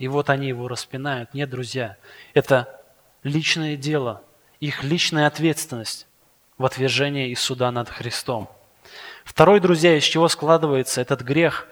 И 0.00 0.08
вот 0.08 0.30
они 0.30 0.48
его 0.48 0.66
распинают. 0.66 1.34
Нет, 1.34 1.50
друзья, 1.50 1.98
это 2.32 2.80
личное 3.22 3.76
дело, 3.76 4.22
их 4.58 4.82
личная 4.82 5.26
ответственность 5.26 6.06
в 6.56 6.64
отвержении 6.64 7.28
и 7.28 7.34
суда 7.34 7.70
над 7.70 7.90
Христом. 7.90 8.50
Второй, 9.24 9.60
друзья, 9.60 9.94
из 9.94 10.04
чего 10.04 10.28
складывается 10.28 11.02
этот 11.02 11.20
грех, 11.20 11.68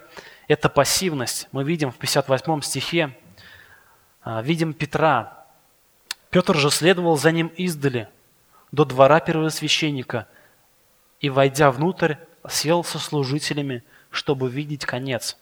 это 0.47 0.69
пассивность. 0.69 1.49
Мы 1.53 1.65
видим 1.65 1.91
в 1.91 1.97
58 1.97 2.61
стихе, 2.61 3.17
а, 4.21 4.43
видим 4.43 4.75
Петра. 4.75 5.47
Петр 6.29 6.55
же 6.55 6.71
следовал 6.71 7.17
за 7.17 7.33
ним 7.33 7.47
издали 7.57 8.11
до 8.73 8.85
двора 8.85 9.21
первосвященника 9.21 10.29
и, 11.21 11.31
войдя 11.31 11.71
внутрь, 11.71 12.17
сел 12.47 12.85
со 12.85 12.99
служителями, 12.99 13.85
чтобы 14.11 14.51
видеть 14.51 14.85
конец. 14.85 15.39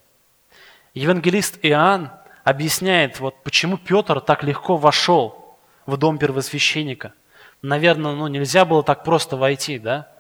Евангелист 0.95 1.59
Иоанн 1.62 2.12
объясняет, 2.47 3.19
вот 3.19 3.43
почему 3.43 3.76
Петр 3.76 4.21
так 4.21 4.45
легко 4.45 4.76
вошел 4.76 5.59
в 5.85 5.97
дом 5.97 6.17
первосвященника. 6.17 7.12
Наверное, 7.61 8.12
ну, 8.12 8.29
нельзя 8.29 8.65
было 8.65 8.85
так 8.85 9.03
просто 9.03 9.37
войти, 9.37 9.81
да? 9.81 10.12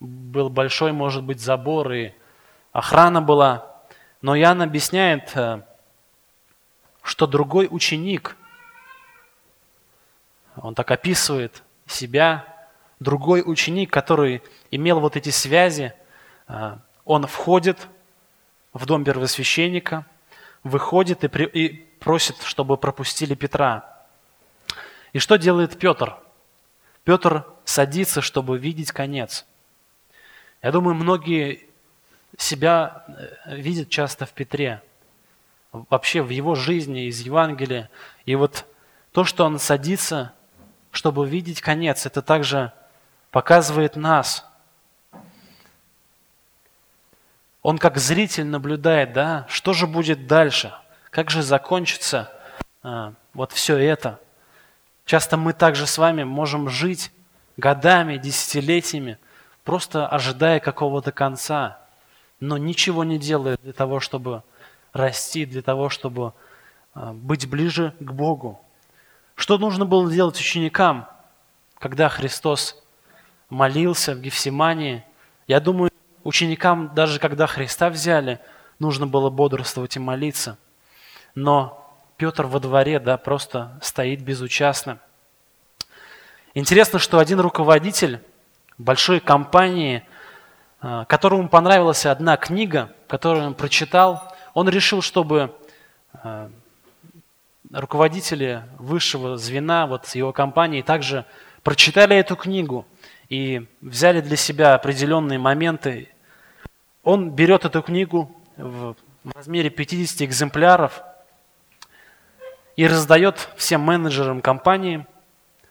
Был 0.00 0.48
большой, 0.48 0.92
может 0.92 1.22
быть, 1.22 1.42
забор 1.42 1.92
и 1.92 2.14
охрана 2.72 3.20
была. 3.20 3.84
Но 4.22 4.34
Иоанн 4.34 4.62
объясняет, 4.62 5.36
э, 5.36 5.60
что 7.02 7.26
другой 7.26 7.68
ученик, 7.70 8.34
он 10.56 10.74
так 10.74 10.90
описывает 10.90 11.62
себя, 11.86 12.46
другой 12.98 13.42
ученик, 13.44 13.92
который 13.92 14.42
имел 14.70 15.00
вот 15.00 15.16
эти 15.16 15.28
связи, 15.28 15.92
а, 16.46 16.78
он 17.04 17.26
входит 17.26 17.88
в 18.72 18.86
дом 18.86 19.04
первосвященника, 19.04 20.06
выходит 20.64 21.22
и, 21.22 21.28
при, 21.28 21.44
и 21.46 21.68
просит, 22.00 22.42
чтобы 22.42 22.76
пропустили 22.76 23.34
Петра. 23.34 24.04
И 25.12 25.20
что 25.20 25.36
делает 25.36 25.78
Петр? 25.78 26.16
Петр 27.04 27.46
садится, 27.64 28.20
чтобы 28.20 28.58
видеть 28.58 28.90
конец. 28.90 29.46
Я 30.62 30.72
думаю, 30.72 30.94
многие 30.94 31.68
себя 32.36 33.04
э, 33.46 33.56
видят 33.56 33.88
часто 33.90 34.26
в 34.26 34.32
Петре– 34.32 34.82
вообще 35.90 36.22
в 36.22 36.30
его 36.30 36.54
жизни, 36.54 37.06
из 37.06 37.20
Евангелия. 37.20 37.90
И 38.24 38.34
вот 38.36 38.64
то, 39.12 39.24
что 39.24 39.44
он 39.44 39.58
садится, 39.58 40.32
чтобы 40.90 41.28
видеть 41.28 41.60
конец, 41.60 42.06
это 42.06 42.22
также 42.22 42.72
показывает 43.30 43.96
нас. 43.96 44.46
Он 47.64 47.78
как 47.78 47.96
зритель 47.96 48.44
наблюдает, 48.44 49.14
да, 49.14 49.46
что 49.48 49.72
же 49.72 49.86
будет 49.86 50.26
дальше, 50.26 50.74
как 51.08 51.30
же 51.30 51.42
закончится 51.42 52.30
а, 52.82 53.14
вот 53.32 53.52
все 53.52 53.78
это. 53.78 54.20
Часто 55.06 55.38
мы 55.38 55.54
также 55.54 55.86
с 55.86 55.96
вами 55.96 56.24
можем 56.24 56.68
жить 56.68 57.10
годами, 57.56 58.18
десятилетиями, 58.18 59.16
просто 59.64 60.06
ожидая 60.06 60.60
какого-то 60.60 61.10
конца, 61.10 61.78
но 62.38 62.58
ничего 62.58 63.02
не 63.02 63.18
делая 63.18 63.56
для 63.62 63.72
того, 63.72 63.98
чтобы 63.98 64.42
расти, 64.92 65.46
для 65.46 65.62
того, 65.62 65.88
чтобы 65.88 66.34
а, 66.92 67.14
быть 67.14 67.48
ближе 67.48 67.94
к 67.98 68.12
Богу. 68.12 68.60
Что 69.36 69.56
нужно 69.56 69.86
было 69.86 70.12
делать 70.12 70.38
ученикам, 70.38 71.08
когда 71.78 72.10
Христос 72.10 72.84
молился 73.48 74.14
в 74.14 74.20
Гефсимании? 74.20 75.02
Я 75.46 75.60
думаю, 75.60 75.93
ученикам, 76.24 76.94
даже 76.94 77.18
когда 77.18 77.46
Христа 77.46 77.90
взяли, 77.90 78.40
нужно 78.78 79.06
было 79.06 79.30
бодрствовать 79.30 79.96
и 79.96 80.00
молиться. 80.00 80.58
Но 81.34 81.80
Петр 82.16 82.46
во 82.46 82.60
дворе, 82.60 82.98
да, 82.98 83.16
просто 83.16 83.78
стоит 83.82 84.22
безучастно. 84.22 84.98
Интересно, 86.54 86.98
что 86.98 87.18
один 87.18 87.40
руководитель 87.40 88.20
большой 88.78 89.20
компании, 89.20 90.04
а, 90.80 91.04
которому 91.04 91.48
понравилась 91.48 92.06
одна 92.06 92.36
книга, 92.36 92.92
которую 93.08 93.46
он 93.46 93.54
прочитал, 93.54 94.32
он 94.54 94.68
решил, 94.68 95.02
чтобы 95.02 95.54
а, 96.12 96.50
руководители 97.72 98.62
высшего 98.78 99.36
звена 99.36 99.86
вот 99.86 100.06
его 100.14 100.32
компании 100.32 100.82
также 100.82 101.24
прочитали 101.62 102.16
эту 102.16 102.36
книгу 102.36 102.86
и 103.28 103.66
взяли 103.80 104.20
для 104.20 104.36
себя 104.36 104.74
определенные 104.74 105.38
моменты. 105.38 106.08
Он 107.04 107.30
берет 107.30 107.64
эту 107.64 107.82
книгу 107.82 108.34
в 108.56 108.96
размере 109.34 109.70
50 109.70 110.22
экземпляров 110.22 111.02
и 112.76 112.86
раздает 112.86 113.48
всем 113.56 113.82
менеджерам 113.82 114.40
компании, 114.40 115.06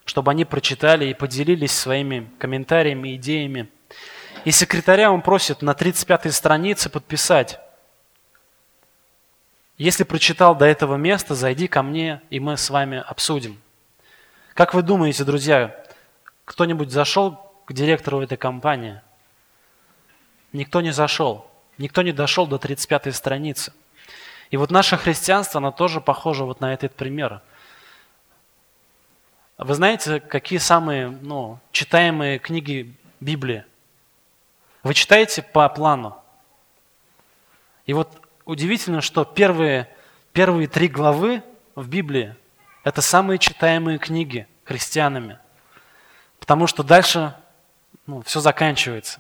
чтобы 0.06 0.32
они 0.32 0.46
прочитали 0.46 1.06
и 1.06 1.14
поделились 1.14 1.72
своими 1.72 2.30
комментариями, 2.40 3.16
идеями. 3.16 3.70
И 4.46 4.52
секретаря 4.52 5.12
он 5.12 5.22
просит 5.22 5.62
на 5.62 5.72
35-й 5.72 6.32
странице 6.32 6.90
подписать 6.90 7.60
если 9.78 10.04
прочитал 10.04 10.56
до 10.56 10.66
этого 10.66 10.96
места, 10.96 11.34
зайди 11.34 11.68
ко 11.68 11.82
мне, 11.82 12.22
и 12.30 12.40
мы 12.40 12.58
с 12.58 12.70
вами 12.70 13.04
обсудим. 13.06 13.60
Как 14.54 14.74
вы 14.74 14.84
думаете, 14.84 15.24
друзья, 15.24 15.76
кто-нибудь 16.46 16.92
зашел 16.92 17.52
к 17.66 17.74
директору 17.74 18.22
этой 18.22 18.38
компании? 18.38 19.02
Никто 20.54 20.82
не 20.82 20.92
зашел. 20.92 21.50
Никто 21.78 22.04
не 22.04 22.12
дошел 22.12 22.48
до 22.48 22.58
35-й 22.58 23.12
страницы. 23.12 23.74
И 24.52 24.58
вот 24.58 24.70
наше 24.70 24.98
христианство, 24.98 25.58
оно 25.58 25.72
тоже 25.72 26.00
похоже 26.00 26.46
вот 26.46 26.62
на 26.62 26.74
этот 26.74 26.94
пример. 26.94 27.42
Вы 29.58 29.74
знаете, 29.74 30.20
какие 30.20 30.60
самые 30.60 31.10
ну, 31.10 31.60
читаемые 31.72 32.38
книги 32.38 32.94
Библии? 33.20 33.66
Вы 34.84 34.94
читаете 34.94 35.42
по 35.42 35.68
плану. 35.70 36.18
И 37.88 37.94
вот 37.94 38.10
удивительно, 38.46 39.02
что 39.02 39.26
первые, 39.26 39.90
первые 40.34 40.68
три 40.68 40.88
главы 40.88 41.42
в 41.76 41.88
Библии– 41.88 42.36
это 42.84 43.02
самые 43.02 43.40
читаемые 43.40 43.98
книги 43.98 44.48
христианами. 44.66 45.40
Потому 46.40 46.68
что 46.68 46.84
дальше 46.84 47.34
ну, 48.06 48.22
все 48.22 48.40
заканчивается. 48.40 49.20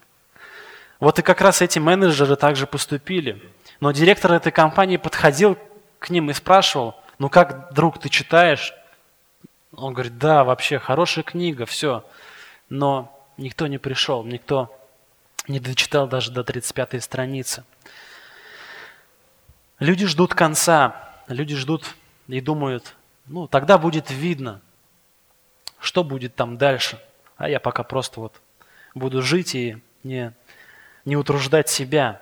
Вот 1.03 1.19
и 1.19 1.21
как 1.21 1.41
раз 1.41 1.61
эти 1.61 1.79
менеджеры 1.79 2.37
также 2.37 2.65
поступили. 2.65 3.43
Но 3.81 3.91
директор 3.91 4.31
этой 4.31 4.53
компании 4.53 4.95
подходил 4.95 5.57
к 5.99 6.09
ним 6.09 6.29
и 6.29 6.33
спрашивал, 6.33 6.95
ну 7.19 7.27
как, 7.27 7.73
друг, 7.73 7.99
ты 7.99 8.07
читаешь? 8.07 8.73
Он 9.75 9.91
говорит, 9.91 10.17
да, 10.17 10.45
вообще 10.45 10.79
хорошая 10.79 11.25
книга, 11.25 11.65
все. 11.65 12.05
Но 12.69 13.13
никто 13.35 13.67
не 13.67 13.79
пришел, 13.79 14.23
никто 14.23 14.73
не 15.49 15.59
дочитал 15.59 16.07
даже 16.07 16.31
до 16.31 16.41
35 16.41 17.03
страницы. 17.03 17.65
Люди 19.79 20.07
ждут 20.07 20.33
конца, 20.33 21.11
люди 21.27 21.57
ждут 21.57 21.95
и 22.29 22.39
думают, 22.39 22.95
ну, 23.25 23.49
тогда 23.49 23.77
будет 23.77 24.09
видно, 24.09 24.61
что 25.81 26.05
будет 26.05 26.33
там 26.35 26.57
дальше. 26.57 26.97
А 27.35 27.49
я 27.49 27.59
пока 27.59 27.83
просто 27.83 28.21
вот 28.21 28.39
буду 28.95 29.21
жить 29.21 29.53
и 29.53 29.79
не, 30.03 30.33
не 31.05 31.15
утруждать 31.15 31.69
себя. 31.69 32.21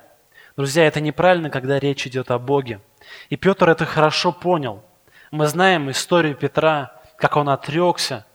Друзья, 0.57 0.85
это 0.85 1.01
неправильно, 1.01 1.49
когда 1.49 1.79
речь 1.79 2.05
идет 2.07 2.31
о 2.31 2.39
Боге. 2.39 2.81
И 3.29 3.35
Петр 3.35 3.69
это 3.69 3.85
хорошо 3.85 4.31
понял. 4.31 4.83
Мы 5.31 5.47
знаем 5.47 5.89
историю 5.89 6.35
Петра, 6.35 6.99
как 7.17 7.37
он 7.37 7.49
отрекся, 7.49 8.25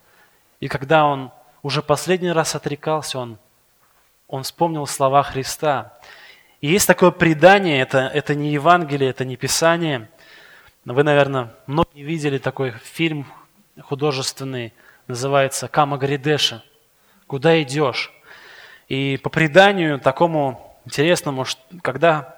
и 0.61 0.69
когда 0.69 1.05
он 1.05 1.31
уже 1.63 1.83
последний 1.83 2.33
раз 2.33 2.55
отрекался, 2.55 3.19
он, 3.19 3.39
он 4.29 4.45
вспомнил 4.45 4.87
слова 4.87 5.23
Христа. 5.23 5.99
И 6.61 6.69
есть 6.69 6.87
такое 6.87 7.11
предание, 7.11 7.81
это, 7.81 7.99
это 7.99 8.35
не 8.35 8.53
Евангелие, 8.53 9.11
это 9.11 9.25
не 9.25 9.37
Писание. 9.37 10.09
Вы, 10.85 11.03
наверное, 11.03 11.55
многие 11.67 12.03
видели 12.03 12.39
такой 12.39 12.71
фильм 12.83 13.27
художественный, 13.83 14.73
называется 15.07 15.69
«Кама 15.69 15.99
Гридеша». 15.99 16.63
«Куда 17.27 17.61
идешь?» 17.61 18.16
И 18.89 19.19
по 19.23 19.31
преданию 19.31 19.99
такому 19.99 20.79
интересному, 20.85 21.45
когда 21.83 22.37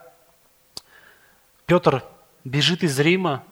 Петр 1.66 2.04
бежит 2.44 2.82
из 2.82 2.98
Рима, 2.98 3.44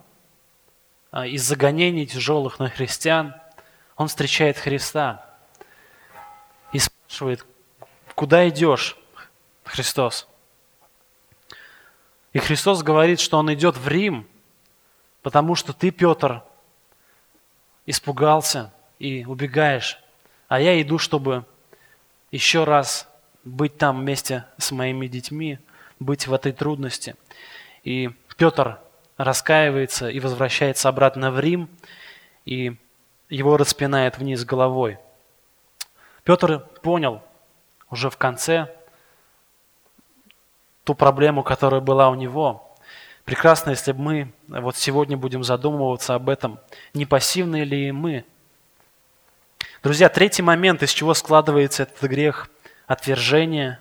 а, 1.11 1.27
из 1.27 1.43
загонений 1.43 2.07
тяжелых 2.07 2.59
на 2.59 2.71
христиан, 2.71 3.35
он 3.97 4.09
встречает 4.09 4.57
Христа 4.57 5.25
и 6.73 6.79
спрашивает, 6.79 7.45
куда 8.15 8.49
идешь, 8.49 8.97
Христос? 9.65 10.29
И 12.33 12.39
Христос 12.39 12.83
говорит, 12.83 13.21
что 13.21 13.39
Он 13.39 13.53
идет 13.53 13.77
в 13.77 13.89
Рим, 13.89 14.27
потому 15.23 15.55
что 15.55 15.73
ты, 15.73 15.91
Петр, 15.91 16.43
испугался 17.87 18.73
и 18.99 19.25
убегаешь. 19.25 19.99
А 20.49 20.61
я 20.61 20.81
иду, 20.81 20.99
чтобы 20.99 21.45
еще 22.31 22.65
раз 22.65 23.09
быть 23.45 23.79
там 23.79 24.01
вместе 24.01 24.47
с 24.59 24.73
моими 24.73 25.07
детьми, 25.07 25.59
быть 26.01 26.27
в 26.27 26.35
этой 26.35 26.53
трудности. 26.53 27.17
И 27.85 28.11
Петр 28.37 28.79
раскаивается 29.17 30.09
и 30.09 30.21
возвращается 30.21 30.89
обратно 30.89 31.31
в 31.31 31.41
Рим, 31.41 31.69
и 32.45 32.77
его 33.29 33.57
распинает 33.57 34.19
вниз 34.19 34.45
головой. 34.45 34.99
Петр 36.25 36.61
понял 36.83 37.23
уже 37.91 38.11
в 38.11 38.17
конце, 38.17 38.75
ту 40.85 40.95
проблему, 40.95 41.43
которая 41.43 41.81
была 41.81 42.09
у 42.11 42.15
него. 42.15 42.75
Прекрасно, 43.25 43.71
если 43.71 43.93
бы 43.93 44.01
мы 44.01 44.33
вот 44.47 44.77
сегодня 44.77 45.17
будем 45.17 45.43
задумываться 45.43 46.15
об 46.15 46.29
этом, 46.29 46.61
не 46.95 47.07
пассивны 47.07 47.65
ли 47.65 47.91
мы. 47.91 48.25
Друзья, 49.87 50.09
третий 50.09 50.43
момент, 50.43 50.83
из 50.83 50.91
чего 50.91 51.15
складывается 51.15 51.85
этот 51.85 52.11
грех– 52.11 52.51
отвержение 52.89 53.79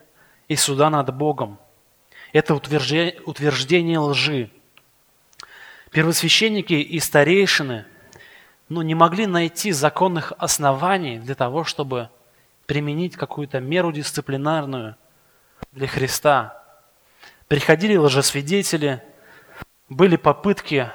и 0.48 0.56
суда 0.56 0.92
над 0.92 1.12
Богом. 1.12 1.58
Это 2.32 2.54
утверждение, 2.54 3.20
утверждение 3.26 3.98
лжи. 3.98 4.52
Первосвященники 5.90 6.74
и 6.76 7.00
старейшины 7.00 7.88
ну, 8.70 8.84
не 8.84 8.94
могли 8.94 9.26
найти 9.26 9.72
законных 9.72 10.32
оснований 10.38 11.18
для 11.18 11.34
того, 11.34 11.64
чтобы 11.64 12.12
применить 12.68 13.16
какую-то 13.16 13.60
меру 13.60 13.92
дисциплинарную 13.92 14.98
для 15.72 15.88
Христа. 15.88 16.64
Приходили 17.48 17.96
лжесвидетели, 17.96 19.02
были 19.90 20.18
попытки 20.18 20.92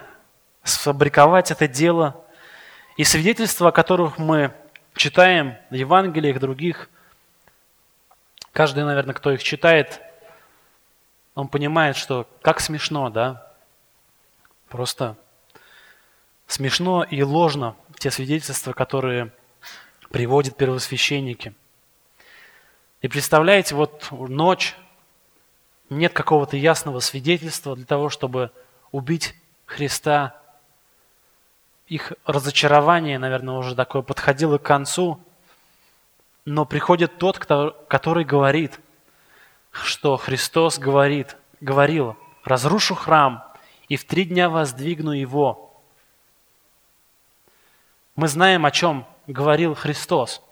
сфабриковать 0.63 1.51
это 1.51 1.67
дело. 1.67 2.25
И 2.97 3.03
свидетельства, 3.03 3.71
о 3.71 3.73
которых 3.73 4.17
мы 4.17 4.55
читаем 5.01 5.57
в 5.71 5.75
Евангелиях 5.75 6.39
других, 6.41 6.91
каждый, 8.53 8.85
наверное, 8.85 9.15
кто 9.15 9.33
их 9.33 9.43
читает, 9.43 9.99
он 11.35 11.49
понимает, 11.49 11.97
что 11.97 12.29
как 12.43 12.61
смешно, 12.61 13.09
да? 13.09 13.51
Просто 14.69 15.17
смешно 16.47 17.03
и 17.03 17.23
ложно 17.23 17.77
те 17.99 18.11
свидетельства, 18.11 18.75
которые 18.75 19.33
приводят 20.11 20.59
первосвященники. 20.59 21.55
И 23.01 23.09
представляете, 23.09 23.77
вот 23.77 24.09
ночь, 24.11 24.77
нет 25.89 26.13
какого-то 26.13 26.59
ясного 26.59 27.01
свидетельства 27.01 27.75
для 27.75 27.87
того, 27.87 28.11
чтобы 28.11 28.51
убить 28.93 29.35
Христа. 29.65 30.40
Их 31.91 32.13
разочарование, 32.25 33.19
наверное, 33.19 33.57
уже 33.57 33.75
такое 33.75 34.03
подходило 34.03 34.59
к 34.59 34.63
концу. 34.63 35.21
Но 36.45 36.65
приходит 36.65 37.19
тот, 37.19 37.41
кто, 37.41 37.73
который 37.89 38.25
говорит, 38.25 38.79
что 39.73 40.17
Христос 40.17 40.79
говорит, 40.79 41.37
говорил, 41.61 42.17
разрушу 42.45 42.95
храм 42.95 43.45
и 43.89 43.97
в 43.97 44.05
три 44.05 44.25
дня 44.25 44.49
воздвигну 44.49 45.11
его. 45.11 45.83
Мы 48.15 48.29
знаем, 48.29 48.67
о 48.67 48.71
чем 48.71 49.05
говорил 49.27 49.75
Христос. 49.75 50.43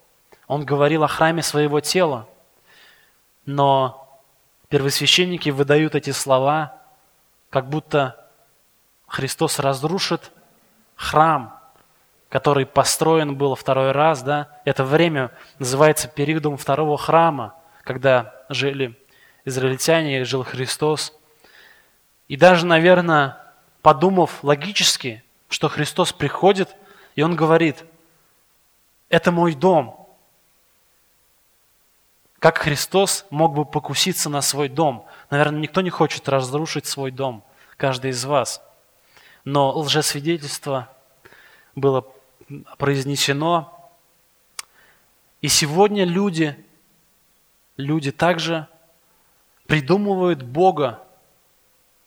Он 0.48 0.64
говорил 0.64 1.05
о 1.05 1.09
храме 1.09 1.44
своего 1.44 1.79
тела. 1.81 2.29
Но 3.46 4.20
первосвященники 4.68 5.51
выдают 5.51 5.94
эти 5.94 6.11
слова, 6.11 6.83
как 7.48 7.68
будто 7.68 8.29
Христос 9.07 9.61
разрушит 9.61 10.33
храм, 10.98 11.58
который 12.28 12.66
построен 12.66 13.37
был 13.37 13.54
второй 13.54 13.92
раз. 13.92 14.22
Да? 14.22 14.48
Это 14.66 14.84
время 14.84 15.30
называется 15.58 16.08
периодом 16.08 16.58
второго 16.58 16.98
храма, 16.98 17.54
когда 17.84 18.34
жили 18.50 18.98
израильтяне, 19.46 20.24
жил 20.24 20.44
Христос. 20.44 21.16
И 22.26 22.37
даже, 22.37 22.66
наверное, 22.66 23.38
подумав 23.80 24.44
логически, 24.44 25.24
что 25.48 25.68
Христос 25.68 26.12
приходит, 26.12 26.76
и 27.14 27.22
Он 27.22 27.34
говорит, 27.34 27.84
это 29.08 29.32
мой 29.32 29.54
дом. 29.54 30.06
Как 32.38 32.58
Христос 32.58 33.24
мог 33.30 33.54
бы 33.54 33.64
покуситься 33.64 34.28
на 34.28 34.42
свой 34.42 34.68
дом? 34.68 35.06
Наверное, 35.30 35.61
никто 35.61 35.80
не 35.80 35.90
хочет 35.90 36.28
разрушить 36.28 36.87
свой 36.87 37.11
дом, 37.11 37.42
каждый 37.76 38.11
из 38.11 38.24
вас. 38.24 38.62
Но 39.50 39.70
лжесвидетельство 39.78 40.94
было 41.74 42.04
произнесено. 42.76 43.90
И 45.40 45.48
сегодня 45.48 46.04
люди, 46.04 46.54
люди 47.78 48.12
также 48.12 48.68
придумывают 49.66 50.42
Бога, 50.42 51.02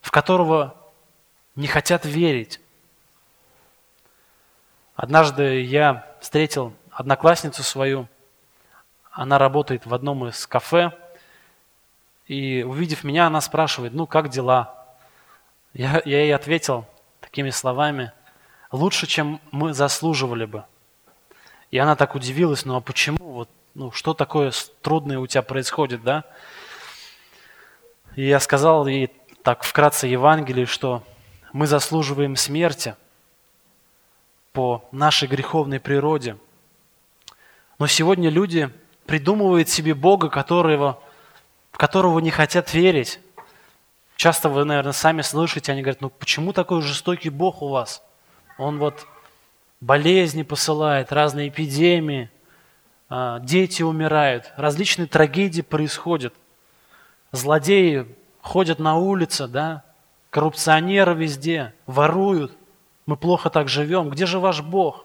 в 0.01 0.12
которого 0.12 0.77
не 1.56 1.65
хотят 1.65 2.06
верить. 2.06 2.62
Однажды 4.95 5.62
я 5.63 6.15
встретил 6.21 6.75
одноклассницу 6.91 7.63
свою, 7.63 8.08
она 9.10 9.39
работает 9.39 9.88
в 9.88 9.95
одном 9.95 10.27
из 10.27 10.45
кафе, 10.45 10.91
и 12.27 12.62
увидев 12.62 13.04
меня, 13.04 13.25
она 13.25 13.41
спрашивает, 13.41 13.93
ну 13.93 14.06
как 14.06 14.30
дела? 14.30 14.86
Я, 15.73 16.04
я 16.06 16.21
ей 16.21 16.36
ответил 16.36 16.86
такими 17.21 17.49
словами, 17.49 18.12
лучше, 18.71 19.07
чем 19.07 19.39
мы 19.51 19.73
заслуживали 19.73 20.45
бы. 20.45 20.65
И 21.71 21.77
она 21.77 21.95
так 21.95 22.15
удивилась, 22.15 22.65
ну 22.65 22.75
а 22.75 22.81
почему? 22.81 23.17
Вот, 23.31 23.49
ну, 23.73 23.91
что 23.91 24.13
такое 24.13 24.51
трудное 24.81 25.19
у 25.19 25.27
тебя 25.27 25.41
происходит, 25.41 26.03
да? 26.03 26.25
И 28.15 28.27
я 28.27 28.41
сказал 28.41 28.88
ей 28.88 29.10
так 29.43 29.63
вкратце 29.63 30.07
Евангелие, 30.07 30.65
что 30.65 31.03
мы 31.53 31.67
заслуживаем 31.67 32.36
смерти 32.36 32.95
по 34.51 34.84
нашей 34.91 35.27
греховной 35.27 35.79
природе. 35.79 36.38
Но 37.79 37.88
сегодня 37.88 38.29
люди 38.29 38.69
придумывают 39.05 39.69
себе 39.69 39.93
Бога, 39.93 40.29
которого, 40.29 41.01
которого 41.71 42.19
не 42.19 42.31
хотят 42.31 42.73
верить. 42.73 43.19
Часто 44.21 44.49
вы, 44.49 44.65
наверное, 44.65 44.91
сами 44.91 45.23
слышите, 45.23 45.71
они 45.71 45.81
говорят, 45.81 45.99
ну 45.99 46.12
почему 46.12 46.53
такой 46.53 46.84
жестокий 46.84 47.31
Бог 47.31 47.63
у 47.63 47.69
вас? 47.69 48.03
Он 48.60 48.77
вот 48.77 49.07
болезни 49.79 50.43
посылает, 50.43 51.12
разные 51.12 51.49
эпидемии, 51.49 52.29
а, 53.10 53.39
дети 53.39 53.81
умирают, 53.81 54.53
различные 54.57 55.07
трагедии 55.07 55.63
происходят. 55.63 56.36
Злодеи 57.31 58.15
ходят 58.41 58.77
на 58.77 58.95
улице, 58.95 59.47
да, 59.47 59.84
коррупционеры 60.29 61.15
везде, 61.15 61.73
воруют. 61.88 62.55
Мы 63.07 63.17
плохо 63.17 63.49
так 63.49 63.69
живем. 63.69 64.12
Где 64.12 64.27
же 64.27 64.38
ваш 64.38 64.62
Бог? 64.62 65.03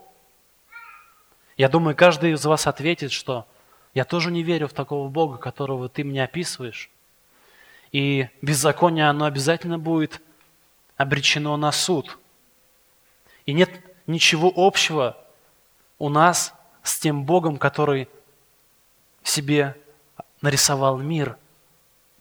Я 1.56 1.70
думаю, 1.70 1.96
каждый 1.96 2.32
из 2.32 2.44
вас 2.44 2.66
ответит, 2.66 3.12
что 3.12 3.46
я 3.94 4.04
тоже 4.04 4.30
не 4.30 4.42
верю 4.42 4.68
в 4.68 4.74
такого 4.74 5.08
Бога, 5.08 5.38
которого 5.38 5.88
ты 5.88 6.04
мне 6.04 6.22
описываешь. 6.22 6.90
И 7.92 8.28
беззаконие, 8.42 9.08
оно 9.08 9.24
обязательно 9.24 9.78
будет 9.78 10.20
обречено 10.96 11.56
на 11.56 11.72
суд. 11.72 12.18
И 13.44 13.52
нет 13.52 13.70
ничего 14.06 14.52
общего 14.54 15.16
у 15.98 16.08
нас 16.08 16.52
с 16.82 16.98
тем 16.98 17.24
Богом, 17.24 17.56
который 17.58 18.08
себе 19.22 19.76
нарисовал 20.40 20.98
мир. 20.98 21.36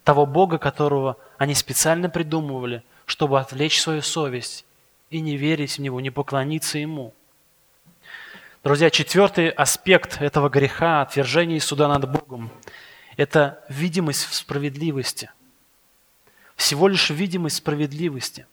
Того 0.03 0.25
Бога, 0.25 0.57
которого 0.57 1.17
они 1.37 1.55
специально 1.55 2.09
придумывали, 2.09 2.83
чтобы 3.05 3.39
отвлечь 3.39 3.81
свою 3.81 4.01
совесть 4.01 4.65
и 5.09 5.19
не 5.19 5.37
верить 5.37 5.77
в 5.77 5.81
Него, 5.81 5.99
не 5.99 6.09
поклониться 6.09 6.77
Ему. 6.77 7.13
Друзья, 8.63 8.89
четвертый 8.89 9.49
аспект 9.49 10.21
этого 10.21 10.49
греха, 10.49 11.01
отвержения 11.01 11.59
суда 11.59 11.87
над 11.87 12.09
Богом, 12.09 12.49
это 13.15 13.63
видимость 13.69 14.25
в 14.25 14.33
справедливости. 14.33 15.29
Всего 16.55 16.87
лишь 16.87 17.09
видимость 17.09 17.57
справедливости. 17.57 18.47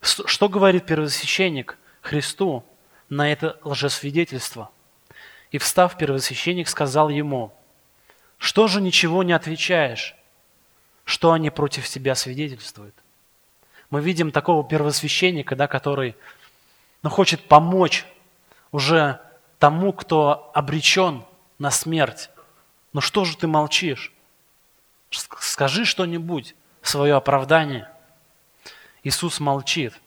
Что 0.00 0.48
говорит 0.48 0.86
первосвященник 0.86 1.78
Христу 2.00 2.64
на 3.08 3.30
это 3.30 3.58
лжесвидетельство? 3.62 4.70
И 5.50 5.58
встав, 5.58 5.96
первосвященник 5.96 6.68
сказал 6.68 7.08
ему, 7.08 7.52
«Что 8.38 8.68
же 8.68 8.80
ничего 8.80 9.22
не 9.22 9.32
отвечаешь? 9.32 10.16
Что 11.04 11.32
они 11.32 11.50
против 11.50 11.88
тебя 11.88 12.14
свидетельствуют?» 12.14 12.94
мы 13.92 14.00
видим 14.00 14.32
такого 14.32 14.64
первосвященника, 14.64 15.54
да, 15.54 15.66
который 15.66 16.16
ну, 17.02 17.10
хочет 17.10 17.46
помочь 17.46 18.06
уже 18.70 19.20
тому, 19.58 19.92
кто 19.92 20.50
обречен 20.54 21.26
на 21.58 21.70
смерть. 21.70 22.30
Но 22.94 23.02
что 23.02 23.26
же 23.26 23.36
ты 23.36 23.46
молчишь? 23.46 24.14
Скажи 25.10 25.84
что-нибудь, 25.84 26.54
свое 26.82 27.14
оправдание. 27.14 27.90
Иисус 29.02 29.40
молчит. 29.40 29.98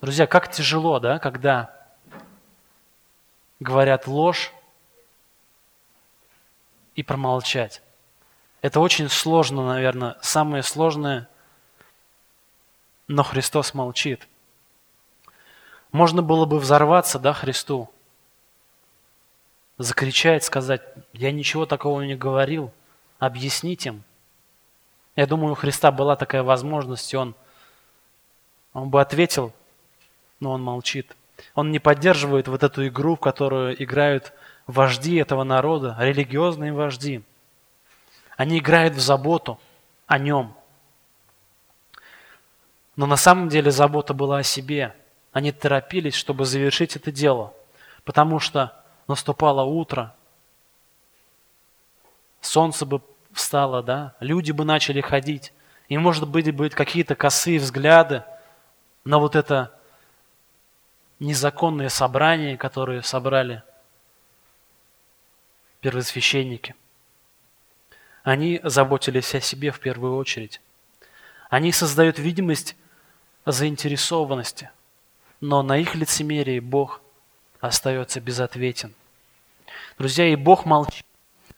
Друзья, 0.00 0.26
как 0.26 0.50
тяжело, 0.50 1.00
да, 1.00 1.18
когда 1.18 1.74
говорят 3.60 4.06
ложь 4.06 4.52
и 6.94 7.02
промолчать. 7.02 7.82
Это 8.62 8.80
очень 8.80 9.08
сложно, 9.08 9.66
наверное, 9.66 10.16
самое 10.22 10.62
сложное 10.62 11.28
но 13.08 13.22
Христос 13.22 13.74
молчит. 13.74 14.26
Можно 15.92 16.22
было 16.22 16.46
бы 16.46 16.58
взорваться, 16.58 17.18
да, 17.18 17.32
Христу, 17.32 17.90
закричать, 19.78 20.44
сказать, 20.44 20.82
я 21.12 21.30
ничего 21.30 21.66
такого 21.66 22.02
не 22.02 22.16
говорил, 22.16 22.72
объяснить 23.18 23.86
им. 23.86 24.02
Я 25.16 25.26
думаю, 25.26 25.52
у 25.52 25.54
Христа 25.54 25.90
была 25.92 26.16
такая 26.16 26.42
возможность, 26.42 27.12
и 27.12 27.16
он, 27.16 27.34
он 28.72 28.88
бы 28.88 29.00
ответил, 29.00 29.52
но 30.40 30.52
он 30.52 30.62
молчит. 30.62 31.16
Он 31.54 31.70
не 31.70 31.78
поддерживает 31.78 32.48
вот 32.48 32.62
эту 32.62 32.86
игру, 32.88 33.16
в 33.16 33.20
которую 33.20 33.80
играют 33.82 34.32
вожди 34.66 35.16
этого 35.16 35.44
народа, 35.44 35.96
религиозные 35.98 36.72
вожди. 36.72 37.22
Они 38.36 38.58
играют 38.58 38.94
в 38.94 39.00
заботу 39.00 39.60
о 40.06 40.18
нем– 40.18 40.54
но 42.96 43.06
на 43.06 43.16
самом 43.16 43.48
деле 43.48 43.70
забота 43.70 44.14
была 44.14 44.38
о 44.38 44.42
себе. 44.42 44.94
Они 45.32 45.50
торопились, 45.50 46.14
чтобы 46.14 46.44
завершить 46.44 46.96
это 46.96 47.10
дело, 47.10 47.52
потому 48.04 48.38
что 48.38 48.72
наступало 49.08 49.62
утро, 49.62 50.14
солнце 52.40 52.86
бы 52.86 53.00
встало, 53.34 53.82
да, 53.82 54.14
люди 54.20 54.52
бы 54.52 54.64
начали 54.64 55.00
ходить, 55.00 55.52
и, 55.88 55.98
может 55.98 56.26
быть, 56.28 56.50
будут 56.54 56.74
какие-то 56.74 57.14
косые 57.14 57.58
взгляды 57.58 58.24
на 59.04 59.18
вот 59.18 59.36
это 59.36 59.78
незаконное 61.18 61.88
собрание, 61.90 62.56
которое 62.56 63.02
собрали 63.02 63.62
первосвященники. 65.80 66.74
Они 68.22 68.60
заботились 68.62 69.34
о 69.34 69.40
себе 69.40 69.70
в 69.70 69.80
первую 69.80 70.16
очередь. 70.16 70.60
Они 71.50 71.72
создают 71.72 72.18
видимость 72.18 72.76
заинтересованности, 73.44 74.70
но 75.40 75.62
на 75.62 75.76
их 75.76 75.94
лицемерии 75.94 76.58
Бог 76.58 77.02
остается 77.60 78.20
безответен. 78.20 78.94
Друзья, 79.98 80.26
и 80.26 80.36
Бог 80.36 80.64
молчит, 80.64 81.04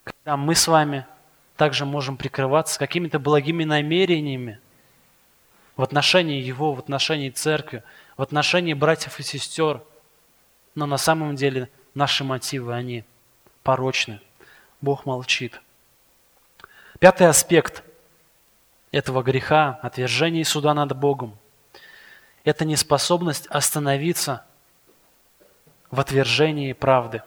когда 0.02 0.36
мы 0.36 0.54
с 0.56 0.66
вами 0.66 1.06
также 1.56 1.84
можем 1.84 2.16
прикрываться 2.16 2.78
какими-то 2.78 3.18
благими 3.18 3.64
намерениями 3.64 4.60
в 5.76 5.82
отношении 5.82 6.40
Его, 6.40 6.72
в 6.72 6.78
отношении 6.78 7.30
Церкви, 7.30 7.82
в 8.16 8.22
отношении 8.22 8.74
братьев 8.74 9.18
и 9.18 9.22
сестер, 9.22 9.82
но 10.74 10.86
на 10.86 10.98
самом 10.98 11.36
деле 11.36 11.68
наши 11.94 12.24
мотивы, 12.24 12.74
они 12.74 13.04
порочны. 13.62 14.20
Бог 14.80 15.06
молчит. 15.06 15.60
Пятый 16.98 17.26
аспект 17.26 17.82
этого 18.92 19.22
греха, 19.22 19.78
отвержение 19.82 20.44
суда 20.44 20.74
над 20.74 20.96
Богом– 20.96 21.36
это 22.46 22.64
неспособность 22.64 23.48
остановиться 23.48 24.46
в 25.90 25.98
отвержении 25.98 26.72
правды. 26.72 27.22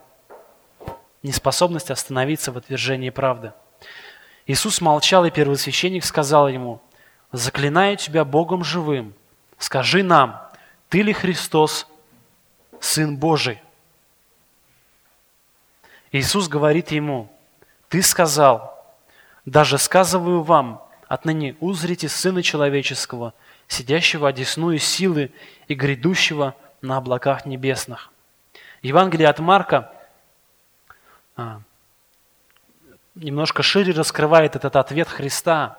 Неспособность 1.24 1.92
остановиться 1.92 2.54
в 2.54 2.58
отвержении 2.58 3.10
правды. 3.10 3.52
Иисус 4.50 4.82
молчал, 4.82 5.26
и 5.26 5.30
первосвященник 5.30 6.04
сказал 6.04 6.48
ему, 6.50 6.82
«Заклинаю 7.32 7.98
тебя 7.98 8.26
Богом 8.26 8.64
живым, 8.64 9.14
скажи 9.60 10.02
нам, 10.02 10.42
ты 10.90 11.04
ли 11.04 11.14
Христос, 11.14 11.86
Сын 12.80 13.16
Божий?» 13.16 13.62
Иисус 16.12 16.48
говорит 16.48 16.90
ему, 16.90 17.32
«Ты 17.90 18.02
сказал, 18.02 18.76
даже 19.46 19.78
сказываю 19.78 20.42
вам, 20.42 20.82
отныне 21.08 21.56
узрите 21.60 22.10
Сына 22.10 22.42
Человеческого, 22.42 23.36
сидящего 23.68 24.30
одесную 24.30 24.80
силы 24.80 25.32
и 25.68 25.76
грядущего 25.76 26.56
на 26.82 26.98
облаках 26.98 27.46
небесных». 27.46 28.10
Евангелие 28.82 29.28
от 29.28 29.38
Марка 29.38 29.94
а, 31.38 31.62
немножко 33.20 33.64
шире 33.64 33.94
раскрывает 33.94 34.56
этот 34.56 34.76
ответ 34.76 35.08
Христа 35.08 35.78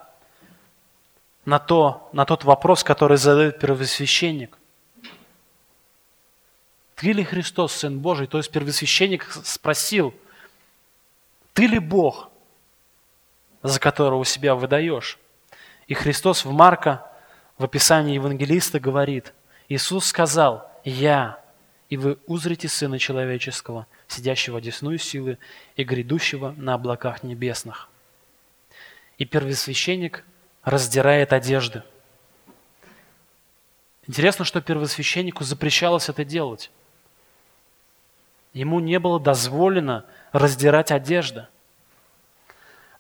на, 1.44 1.59
то, 1.59 2.09
на 2.12 2.24
тот 2.24 2.44
вопрос, 2.44 2.85
который 2.85 3.16
задает 3.16 3.59
первосвященник. 3.59 4.57
Ты 6.94 7.12
ли 7.12 7.24
Христос, 7.24 7.72
Сын 7.72 7.98
Божий? 7.98 8.26
То 8.26 8.38
есть 8.38 8.50
первосвященник 8.50 9.26
спросил, 9.44 10.14
ты 11.55 11.66
ли 11.66 11.79
Бог, 11.79 12.31
за 13.62 13.81
которого 13.81 14.24
себя 14.24 14.55
выдаешь? 14.55 15.18
И 15.87 15.94
Христос 15.94 16.44
в 16.44 16.53
Марка, 16.53 17.07
в 17.57 17.64
описании 17.64 18.14
евангелиста 18.14 18.79
говорит, 18.81 19.33
Иисус 19.68 20.07
сказал, 20.07 20.70
«Я, 20.85 21.40
и 21.88 21.96
вы 21.96 22.18
узрите 22.26 22.68
Сына 22.68 22.98
Человеческого, 22.98 23.87
сидящего 24.11 24.59
одесную 24.59 24.99
силы 24.99 25.38
и 25.77 25.85
грядущего 25.85 26.55
на 26.57 26.75
облаках 26.75 27.23
небесных». 27.23 27.88
И 29.18 29.25
первосвященник 29.25 30.25
раздирает 30.62 31.33
одежды. 31.33 31.83
Интересно, 34.07 34.44
что 34.44 34.61
первосвященнику 34.61 35.44
запрещалось 35.44 36.09
это 36.09 36.25
делать. 36.25 36.70
Ему 38.53 38.81
не 38.81 38.99
было 38.99 39.20
дозволено 39.20 40.05
раздирать 40.33 40.90
одежды. 40.90 41.46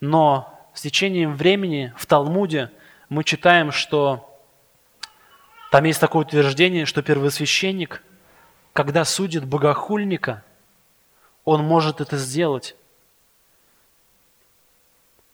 Но 0.00 0.56
с 0.74 0.82
течением 0.82 1.34
времени 1.34 1.92
в 1.96 2.06
Талмуде 2.06 2.70
мы 3.08 3.24
читаем, 3.24 3.72
что 3.72 4.26
там 5.70 5.84
есть 5.84 6.00
такое 6.00 6.24
утверждение, 6.24 6.84
что 6.84 7.02
первосвященник, 7.02 8.02
когда 8.72 9.04
судит 9.04 9.44
богохульника, 9.44 10.44
он 11.50 11.64
может 11.64 12.00
это 12.00 12.16
сделать. 12.16 12.76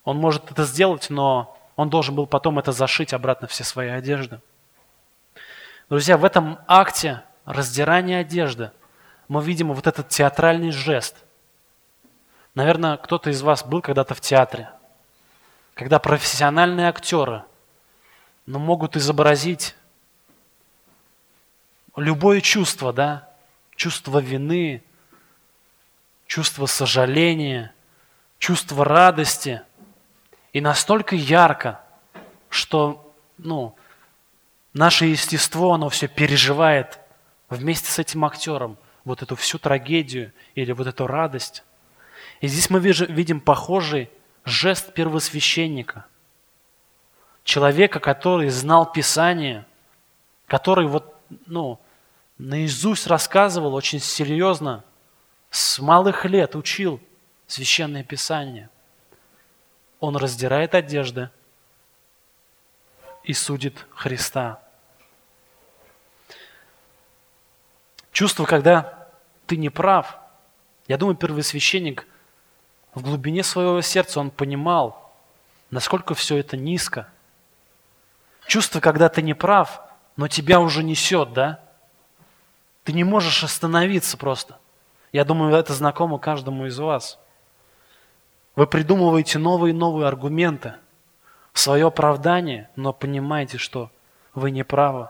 Он 0.04 0.16
может 0.18 0.50
это 0.50 0.64
сделать, 0.64 1.10
но 1.10 1.56
он 1.76 1.90
должен 1.90 2.14
был 2.14 2.26
потом 2.26 2.58
это 2.58 2.72
зашить 2.72 3.12
обратно 3.12 3.48
все 3.48 3.64
свои 3.64 3.88
одежды. 3.88 4.40
Друзья, 5.88 6.16
в 6.16 6.24
этом 6.24 6.58
акте 6.66 7.22
раздирания 7.44 8.20
одежды– 8.20 8.70
мы 9.28 9.42
видим 9.42 9.72
вот 9.72 9.86
этот 9.86 10.08
театральный 10.08 10.70
жест. 10.70 11.16
Наверное, 12.54 12.96
кто-то 12.96 13.30
из 13.30 13.42
вас 13.42 13.64
был 13.64 13.82
когда-то 13.82 14.14
в 14.14 14.20
театре, 14.20 14.70
когда 15.74 15.98
профессиональные 15.98 16.88
актеры 16.88 17.44
ну, 18.46 18.58
могут 18.58 18.96
изобразить 18.96 19.74
любое 21.96 22.40
чувство, 22.40 22.92
да, 22.92 23.28
чувство 23.74 24.20
вины, 24.20 24.82
чувство 26.26 26.66
сожаления, 26.66 27.72
чувство 28.38 28.84
радости, 28.84 29.62
и 30.52 30.60
настолько 30.60 31.16
ярко, 31.16 31.80
что 32.48 33.14
ну, 33.38 33.76
наше 34.72 35.06
естество, 35.06 35.74
оно 35.74 35.88
все 35.88 36.08
переживает 36.08 36.98
вместе 37.48 37.90
с 37.90 37.98
этим 37.98 38.24
актером– 38.24 38.76
вот 39.06 39.22
эту 39.22 39.36
всю 39.36 39.58
трагедию 39.58 40.32
или 40.56 40.72
вот 40.72 40.88
эту 40.88 41.06
радость. 41.06 41.62
И 42.40 42.48
здесь 42.48 42.68
мы 42.68 42.80
видим 42.80 43.40
похожий 43.40 44.10
жест 44.44 44.92
первосвященника. 44.92 46.04
Человека, 47.44 48.00
который 48.00 48.48
знал 48.50 48.90
Писание, 48.90 49.64
который 50.48 50.88
вот, 50.88 51.14
ну, 51.46 51.78
наизусть 52.36 53.06
рассказывал 53.06 53.74
очень 53.74 54.00
серьезно, 54.00 54.84
с 55.50 55.78
малых 55.78 56.24
лет 56.24 56.54
учил 56.56 57.00
Священное 57.46 58.02
Писание. 58.02 58.68
Он 60.00 60.16
раздирает 60.16 60.74
одежды 60.74 61.30
и 63.24 63.32
судит 63.32 63.86
Христа. 63.90 64.60
Чувство, 68.12 68.44
когда 68.46 69.08
ты 69.46 69.56
не 69.56 69.68
прав. 69.68 70.18
Я 70.88 70.96
думаю, 70.96 71.16
первосвященник 71.16 72.06
в 72.94 73.02
глубине 73.02 73.42
своего 73.42 73.80
сердца, 73.82 74.20
он 74.20 74.30
понимал, 74.30 75.12
насколько 75.70 76.14
все 76.14 76.38
это 76.38 76.56
низко. 76.56 77.08
Чувство, 78.46 78.80
когда 78.80 79.08
ты 79.08 79.22
не 79.22 79.34
прав, 79.34 79.82
но 80.16 80.28
тебя 80.28 80.60
уже 80.60 80.82
несет, 80.82 81.32
да? 81.32 81.60
Ты 82.84 82.92
не 82.92 83.04
можешь 83.04 83.44
остановиться 83.44 84.16
просто. 84.16 84.58
Я 85.12 85.24
думаю, 85.24 85.54
это 85.54 85.72
знакомо 85.72 86.18
каждому 86.18 86.66
из 86.66 86.78
вас. 86.78 87.18
Вы 88.54 88.66
придумываете 88.66 89.38
новые 89.38 89.72
и 89.72 89.76
новые 89.76 90.08
аргументы 90.08 90.74
в 91.52 91.58
свое 91.58 91.86
оправдание, 91.86 92.70
но 92.76 92.92
понимаете, 92.92 93.58
что 93.58 93.90
вы 94.34 94.50
не 94.50 94.64
правы. 94.64 95.08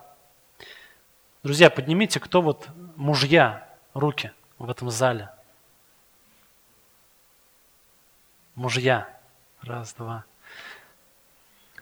Друзья, 1.43 1.71
поднимите, 1.71 2.19
кто 2.21 2.43
вот 2.43 2.69
мужья, 2.97 3.69
руки 3.95 4.33
в 4.59 4.69
этом 4.69 4.91
зале. 4.91 5.31
Мужья. 8.55 9.09
Раз, 9.63 9.95
два. 9.95 10.25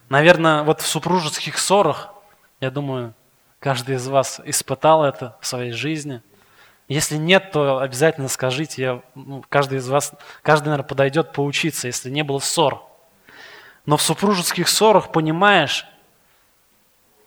Наверное, 0.09 0.63
вот 0.63 0.81
в 0.81 0.87
супружеских 0.87 1.59
ссорах, 1.59 2.15
я 2.61 2.71
думаю, 2.71 3.15
каждый 3.59 3.97
из 3.97 4.07
вас 4.09 4.41
испытал 4.45 5.05
это 5.05 5.37
в 5.41 5.47
своей 5.47 5.73
жизни. 5.73 6.23
Если 6.89 7.17
нет, 7.17 7.51
то 7.51 7.79
обязательно 7.79 8.29
скажите. 8.29 8.83
Я, 8.83 9.03
ну, 9.15 9.43
каждый 9.49 9.79
из 9.79 9.89
вас, 9.89 10.13
каждый, 10.43 10.67
наверное, 10.67 10.87
подойдет 10.87 11.33
поучиться, 11.33 11.87
если 11.87 12.11
не 12.11 12.23
было 12.23 12.41
ссор. 12.41 12.87
Но 13.87 13.97
в 13.97 14.03
супружеских 14.03 14.69
ссорах 14.69 15.13
понимаешь, 15.13 15.87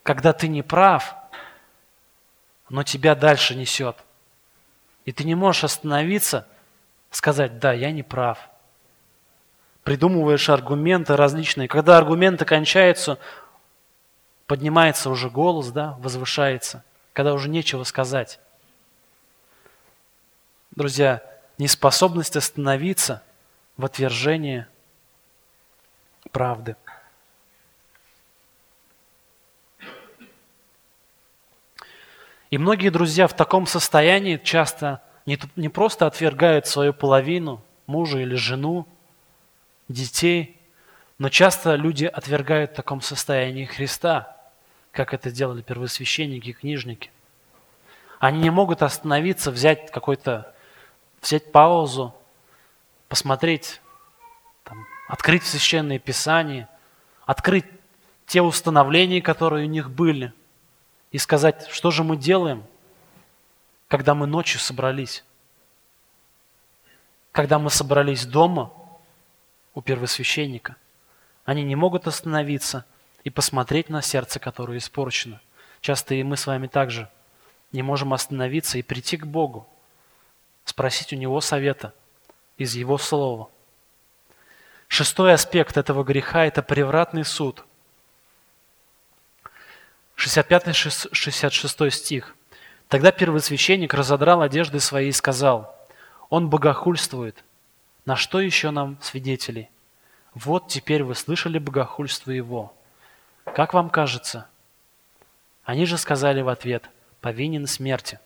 когда 0.04 0.34
ты 0.34 0.48
не 0.48 0.62
прав, 0.62 1.16
но 2.70 2.84
тебя 2.84 3.16
дальше 3.16 3.56
несет. 3.56 3.98
И 5.06 5.12
ты 5.12 5.24
не 5.24 5.36
можешь 5.36 5.64
остановиться, 5.64 6.48
сказать, 7.12 7.60
да, 7.60 7.74
я 7.74 7.92
не 7.92 8.04
прав. 8.04 8.38
Придумываешь 9.84 10.50
аргументы 10.50 11.16
различные. 11.16 11.68
Когда 11.68 11.98
аргументы 11.98 12.46
кончаются, 12.46 13.18
поднимается 14.46 15.10
уже 15.10 15.30
голос, 15.30 15.70
да, 15.70 15.96
возвышается, 16.00 16.84
когда 17.14 17.34
уже 17.34 17.50
нечего 17.50 17.84
сказать. 17.84 18.40
Друзья, 20.78 21.24
неспособность 21.58 22.36
остановиться 22.36 23.24
в 23.78 23.86
отвержении 23.86 24.68
правды. 26.32 26.76
И 32.52 32.60
многие 32.60 32.90
друзья 32.90 33.26
в 33.26 33.36
таком 33.36 33.66
состоянии 33.66 34.38
часто 34.38 35.02
не, 35.26 35.40
не 35.56 35.70
просто 35.70 36.06
отвергают 36.06 36.68
свою 36.68 36.94
половину, 36.94 37.60
мужа 37.88 38.20
или 38.20 38.36
жену, 38.36 38.88
детей, 39.88 40.62
но 41.18 41.30
часто 41.30 41.74
люди 41.74 42.06
отвергают 42.06 42.74
в 42.74 42.76
таком 42.76 43.02
состоянии 43.02 43.66
Христа, 43.66 44.38
как 44.92 45.16
это 45.16 45.32
делали 45.32 45.64
первосвященники 45.64 46.50
и 46.50 46.54
книжники. 46.54 47.10
Они 48.20 48.42
не 48.42 48.52
могут 48.52 48.84
остановиться, 48.84 49.50
взять 49.50 49.90
какой-то, 49.90 50.54
взять 51.22 51.52
паузу, 51.52 52.16
посмотреть, 53.08 53.82
там, 54.64 54.86
открыть 55.08 55.44
священные 55.44 56.00
писания, 56.00 56.70
открыть 57.26 57.66
те 58.26 58.42
установления, 58.42 59.22
которые 59.22 59.66
у 59.66 59.70
них 59.70 59.90
были– 59.90 60.34
и 61.12 61.18
сказать, 61.18 61.68
что 61.70 61.92
же 61.92 62.04
мы 62.04 62.18
делаем, 62.18 62.64
когда 63.88 64.14
мы 64.14 64.28
ночью 64.28 64.60
собрались. 64.60 65.24
Когда 67.32 67.60
мы 67.60 67.70
собрались 67.70 68.26
дома 68.26 68.74
у 69.74 69.82
первосвященника, 69.82 70.76
они 71.46 71.64
не 71.64 71.76
могут 71.76 72.08
остановиться 72.08 72.86
и 73.24 73.30
посмотреть 73.30 73.90
на 73.90 74.02
сердце, 74.02 74.40
которое 74.40 74.80
испорчено. 74.80 75.40
Часто 75.82 76.16
и 76.16 76.24
мы 76.24 76.36
с 76.36 76.48
вами 76.48 76.68
также 76.68 77.10
не 77.72 77.84
можем 77.84 78.14
остановиться 78.14 78.78
и 78.78 78.82
прийти 78.82 79.18
к 79.18 79.26
Богу 79.26 79.68
спросить 80.68 81.14
у 81.14 81.16
него 81.16 81.40
совета 81.40 81.94
из 82.58 82.76
его 82.76 82.98
слова. 82.98 83.50
Шестой 84.90 85.34
аспект 85.34 85.78
этого 85.78 86.04
греха– 86.04 86.46
это 86.46 86.62
превратный 86.62 87.24
суд. 87.24 87.64
65-66 90.18 91.90
стих. 91.92 92.36
Тогда 92.90 93.12
первосвященник 93.12 93.94
разодрал 93.94 94.42
одежды 94.42 94.80
свои 94.80 95.10
и 95.10 95.14
сказал, 95.14 95.74
«Он 96.30 96.50
богохульствует. 96.50 97.44
На 98.06 98.16
что 98.16 98.42
еще 98.42 98.72
нам 98.72 98.98
свидетелей? 99.02 99.70
Вот 100.34 100.68
теперь 100.68 101.04
вы 101.04 101.16
слышали 101.16 101.60
богохульство 101.60 102.32
его. 102.32 102.74
Как 103.46 103.74
вам 103.74 103.90
кажется?» 103.90 104.48
Они 105.64 105.86
же 105.86 105.98
сказали 105.98 106.42
в 106.42 106.50
ответ, 106.50 106.90
«Повинен 107.22 107.68
смерти». 107.68 108.20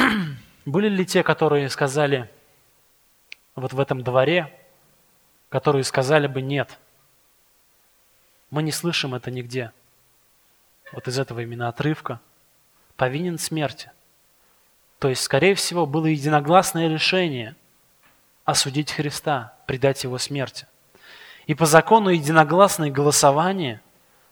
Были 0.64 0.88
ли 0.88 1.04
те, 1.06 1.22
которые 1.22 1.68
сказали 1.68 2.30
вот 3.54 3.72
в 3.72 3.80
этом 3.80 4.02
дворе, 4.02 4.56
которые 5.48 5.84
сказали 5.84 6.26
бы 6.26 6.42
«нет», 6.42 6.78
мы 8.50 8.64
не 8.64 8.72
слышим 8.72 9.14
это 9.14 9.30
нигде. 9.30 9.72
Вот 10.92 11.06
из 11.06 11.18
этого 11.18 11.40
именно 11.40 11.68
отрывка. 11.68 12.20
Повинен 12.96 13.38
смерти. 13.38 13.92
То 14.98 15.08
есть, 15.08 15.22
скорее 15.22 15.54
всего, 15.54 15.86
было 15.86 16.06
единогласное 16.06 16.88
решение 16.88 17.54
осудить 18.44 18.92
Христа, 18.92 19.54
предать 19.66 20.02
его 20.02 20.18
смерти. 20.18 20.66
И 21.46 21.54
по 21.54 21.64
закону 21.64 22.10
единогласное 22.10 22.90
голосование 22.90 23.80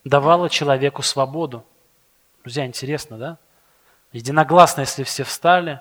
давало 0.04 0.50
человеку 0.50 1.02
свободу. 1.02 1.64
Друзья, 2.42 2.66
интересно, 2.66 3.18
да? 3.18 3.38
Единогласно, 4.12 4.83
если 4.83 5.03
все 5.03 5.25
встали, 5.25 5.81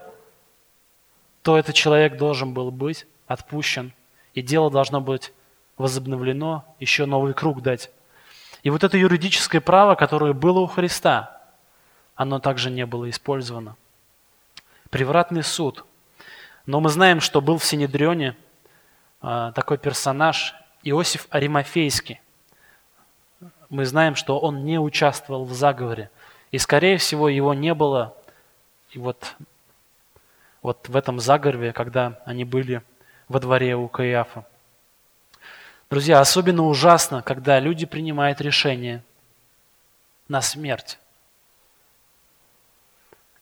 то 1.42 1.58
этот 1.58 1.76
человек 1.76 2.18
должен 2.18 2.54
был 2.54 2.72
быть 2.72 3.08
отпущен, 3.28 3.94
и 4.34 4.42
дело 4.42 4.70
должно 4.70 5.02
быть 5.02 5.34
возобновлено, 5.78 6.66
еще 6.80 7.06
новый 7.06 7.34
круг 7.34 7.62
дать. 7.62 7.90
И 8.64 8.70
вот 8.70 8.84
это 8.84 8.98
юридическое 8.98 9.62
право, 9.62 9.96
которое 9.96 10.34
было 10.34 10.60
у 10.60 10.68
Христа, 10.68 11.42
оно 12.16 12.40
также 12.40 12.70
не 12.70 12.86
было 12.86 13.10
использовано. 13.10 13.76
Превратный 14.90 15.44
суд. 15.44 15.86
Но 16.66 16.80
мы 16.82 16.90
знаем, 16.90 17.22
что 17.22 17.42
был 17.42 17.60
в 17.60 17.66
Синедрионе 17.66 18.36
а, 19.22 19.52
такой 19.52 19.78
персонаж 19.78 20.56
Иосиф 20.84 21.28
Аримафейский. 21.30 22.20
Мы 23.70 23.86
знаем, 23.86 24.16
что 24.16 24.40
он 24.40 24.66
не 24.66 24.80
участвовал 24.80 25.46
в 25.46 25.54
заговоре. 25.54 26.10
И, 26.52 26.58
скорее 26.58 26.98
всего, 26.98 27.30
его 27.30 27.54
не 27.54 27.74
было 27.74 28.16
и 28.92 29.00
вот, 29.00 29.36
вот 30.62 30.88
в 30.88 30.96
этом 30.96 31.20
заговоре, 31.20 31.74
когда 31.74 32.22
они 32.26 32.46
были 32.46 32.82
во 33.28 33.40
дворе 33.40 33.76
у 33.76 33.88
Каиафа. 33.88 34.46
Друзья, 35.90 36.20
особенно 36.20 36.64
ужасно, 36.64 37.22
когда 37.22 37.60
люди 37.60 37.86
принимают 37.86 38.42
решение 38.42 39.04
на 40.28 40.42
смерть. 40.42 41.00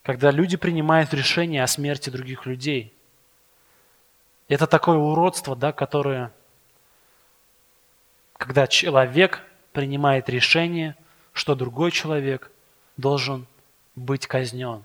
Когда 0.04 0.30
люди 0.30 0.58
принимают 0.58 1.14
решение 1.14 1.64
о 1.64 1.68
смерти 1.68 2.10
других 2.10 2.46
людей. 2.46 2.94
Это 4.48 4.68
такое 4.68 4.98
уродство, 4.98 5.56
да, 5.56 5.72
которое, 5.72 6.32
когда 8.38 8.68
человек 8.68 9.42
принимает 9.74 10.30
решение, 10.30 10.96
что 11.34 11.56
другой 11.56 11.90
человек 11.90 12.52
должен 12.98 13.48
быть 13.96 14.28
казнен. 14.28 14.84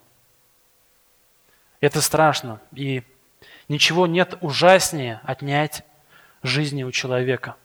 Это 1.80 2.00
страшно. 2.00 2.60
И 2.72 3.02
ничего 3.68 4.06
нет 4.06 4.36
ужаснее 4.40 5.20
отнять 5.24 5.84
жизни 6.42 6.82
у 6.82 6.90
человека. 6.90 7.56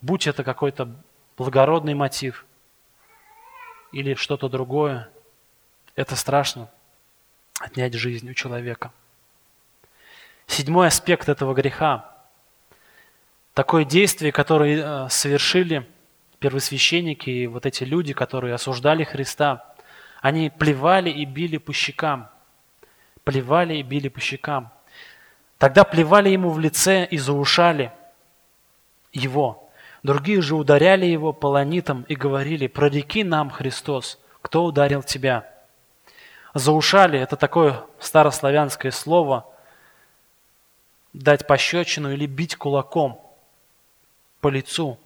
Будь 0.00 0.26
это 0.26 0.44
какой-то 0.44 0.90
благородный 1.36 1.94
мотив 1.94 2.44
или 3.92 4.14
что-то 4.14 4.48
другое, 4.48 5.08
это 5.94 6.16
страшно 6.16 6.70
отнять 7.60 7.94
жизнь 7.94 8.28
у 8.30 8.34
человека. 8.34 8.92
Седьмой 10.46 10.88
аспект 10.88 11.28
этого 11.28 11.54
греха– 11.54 12.08
такое 13.54 13.84
действие, 13.84 14.32
которое 14.32 15.06
э, 15.06 15.08
совершили 15.08 15.88
первосвященники 16.42 17.30
и 17.30 17.46
вот 17.46 17.66
эти 17.66 17.84
люди, 17.84 18.12
которые 18.12 18.54
осуждали 18.54 19.04
Христа, 19.04 19.64
они 20.20 20.50
плевали 20.50 21.08
и 21.08 21.24
били 21.24 21.56
по 21.56 21.72
щекам. 21.72 22.28
Плевали 23.24 23.76
и 23.76 23.82
били 23.82 24.08
по 24.08 24.20
щекам. 24.20 24.72
Тогда 25.58 25.84
плевали 25.84 26.28
ему 26.28 26.50
в 26.50 26.58
лице 26.58 27.06
и 27.06 27.16
заушали 27.16 27.92
его. 29.12 29.70
Другие 30.02 30.42
же 30.42 30.56
ударяли 30.56 31.06
его 31.06 31.32
полонитом 31.32 32.02
и 32.08 32.16
говорили, 32.16 32.66
прореки 32.66 33.22
нам, 33.22 33.48
Христос, 33.48 34.18
кто 34.42 34.64
ударил 34.64 35.04
тебя? 35.04 35.48
Заушали– 36.54 37.18
это 37.20 37.36
такое 37.36 37.84
старославянское 38.00 38.90
слово 38.90 39.46
дать 41.12 41.46
пощечину 41.46 42.12
или 42.12 42.26
бить 42.26 42.56
кулаком 42.56 43.20
по 44.40 44.48
лицу. 44.48 44.98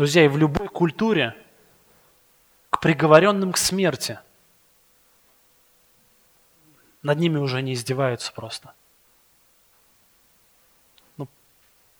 Друзья, 0.00 0.24
и 0.24 0.28
в 0.28 0.38
любой 0.38 0.68
культуре 0.68 1.36
к 2.70 2.80
приговоренным 2.80 3.52
к 3.52 3.58
смерти 3.58 4.18
над 7.02 7.18
ними 7.18 7.36
уже 7.36 7.60
не 7.60 7.74
издеваются 7.74 8.32
просто. 8.32 8.72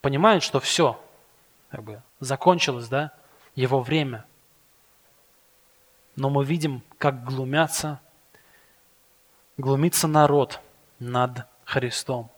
понимают, 0.00 0.42
что 0.42 0.60
все, 0.60 0.98
как 1.68 1.82
бы 1.82 2.02
закончилось, 2.20 2.88
да, 2.88 3.12
его 3.54 3.82
время. 3.82 4.24
Но 6.16 6.30
мы 6.30 6.42
видим, 6.42 6.80
как 6.96 7.22
глумятся, 7.22 8.00
глумится 9.58 10.08
народ 10.08 10.58
над 11.00 11.46
Христом. 11.66 12.30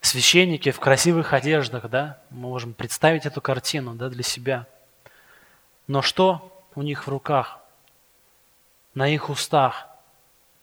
Священники 0.00 0.70
в 0.70 0.80
красивых 0.80 1.32
одеждах, 1.32 1.88
да, 1.88 2.20
мы 2.30 2.48
можем 2.48 2.72
представить 2.72 3.26
эту 3.26 3.40
картину, 3.40 3.94
да, 3.94 4.08
для 4.08 4.22
себя. 4.22 4.66
Но 5.86 6.02
что 6.02 6.64
у 6.74 6.82
них 6.82 7.06
в 7.06 7.10
руках? 7.10 7.58
На 8.94 9.08
их 9.08 9.28
устах 9.28 9.88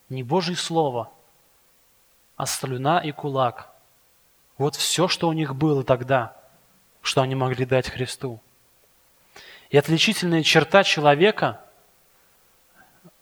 не 0.09 0.23
Божье 0.23 0.55
Слово, 0.55 1.11
а 2.37 2.45
слюна 2.45 2.99
и 2.99 3.11
кулак– 3.11 3.71
вот 4.57 4.75
все, 4.75 5.07
что 5.07 5.27
у 5.27 5.33
них 5.33 5.55
было 5.55 5.83
тогда, 5.83 6.35
что 7.01 7.21
они 7.21 7.35
могли 7.35 7.65
дать 7.65 7.89
Христу. 7.89 8.41
И 9.69 9.77
отличительная 9.77 10.43
черта 10.43 10.83
человека 10.83 11.61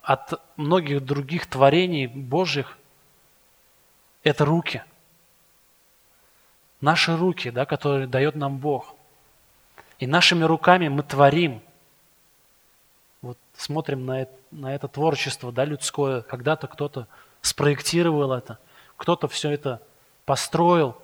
от 0.02 0.40
многих 0.58 1.04
других 1.04 1.48
творений 1.48 2.08
Божьих– 2.08 2.78
это 4.24 4.46
руки. 4.46 4.84
Наши 6.84 7.16
руки, 7.16 7.50
да, 7.50 7.66
которые 7.66 8.08
дает 8.08 8.36
нам 8.36 8.58
Бог. 8.58 8.94
И 10.00 10.06
нашими 10.06 10.44
руками 10.44 10.90
мы 10.90 11.02
творим. 11.02 11.62
Вот 13.22 13.38
смотрим 13.56 14.06
на 14.06 14.24
это, 14.24 14.34
на 14.52 14.76
это 14.76 14.88
творчество 14.88 15.52
да, 15.52 15.66
людское. 15.66 16.22
Когда-то 16.22 16.68
кто-то 16.68 17.08
спроектировал 17.42 18.34
это, 18.34 18.60
кто-то 18.98 19.28
все 19.28 19.50
это 19.50 19.82
построил– 20.26 20.96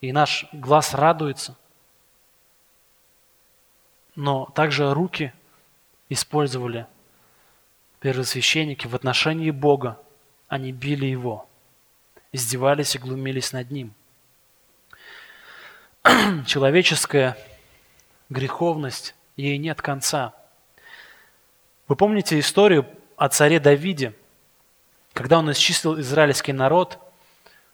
и 0.00 0.12
наш 0.12 0.46
глаз 0.52 0.94
радуется. 0.94 1.56
Но 4.16 4.46
также 4.54 4.92
руки 4.92 5.32
использовали 6.08 6.86
первосвященники 8.00 8.86
в 8.86 8.94
отношении 8.94 9.50
Бога. 9.50 10.00
Они 10.48 10.72
били 10.72 11.06
Его, 11.06 11.48
издевались 12.32 12.96
и 12.96 12.98
глумились 12.98 13.52
над 13.52 13.70
Ним. 13.70 13.94
Человеческая 16.46 17.36
греховность, 18.28 19.14
ей 19.36 19.58
нет 19.58 19.82
конца. 19.82 20.34
Вы 21.88 21.96
помните 21.96 22.38
историю 22.38 22.86
о 23.16 23.28
царе 23.28 23.60
Давиде, 23.60 24.14
когда 25.12 25.38
он 25.38 25.50
исчислил 25.52 25.98
израильский 26.00 26.52
народ, 26.52 26.98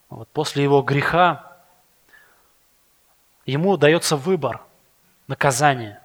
вот 0.08 0.28
после 0.30 0.62
его 0.62 0.82
греха 0.82 1.56
ему 3.44 3.76
дается 3.76 4.16
выбор, 4.16 4.62
наказание. 5.26 6.00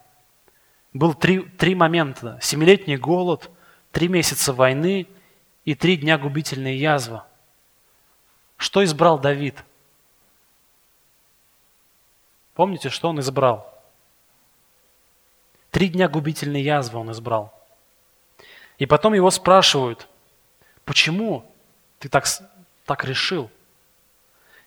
Был 0.93 1.13
три, 1.13 1.39
три 1.39 1.73
момента. 1.73 2.37
Семилетний 2.41 2.97
голод, 2.97 3.49
три 3.91 4.07
месяца 4.07 4.53
войны 4.53 5.07
и 5.63 5.73
три 5.73 5.95
дня 5.97 6.17
губительной 6.17 6.75
язвы. 6.75 7.21
Что 8.57 8.83
избрал 8.83 9.17
Давид? 9.17 9.63
Помните, 12.53 12.89
что 12.89 13.09
он 13.09 13.19
избрал? 13.19 13.67
Три 15.69 15.89
дня 15.89 16.09
губительной 16.09 16.61
язвы 16.61 16.99
он 16.99 17.11
избрал. 17.11 17.53
И 18.77 18.85
потом 18.85 19.13
его 19.13 19.29
спрашивают, 19.31 20.07
Почему 20.85 21.45
ты 21.99 22.09
так, 22.09 22.25
так 22.85 23.05
решил? 23.05 23.49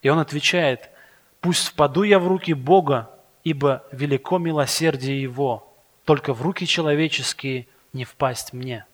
И 0.02 0.08
он 0.08 0.18
отвечает, 0.18 0.90
пусть 1.40 1.68
впаду 1.68 2.02
я 2.02 2.18
в 2.18 2.26
руки 2.28 2.54
Бога, 2.54 3.10
ибо 3.42 3.84
велико 3.92 4.38
милосердие 4.38 5.20
Его, 5.20 5.70
только 6.04 6.32
в 6.32 6.42
руки 6.42 6.66
человеческие 6.66 7.66
не 7.92 8.04
впасть 8.04 8.52
мне. 8.52 8.86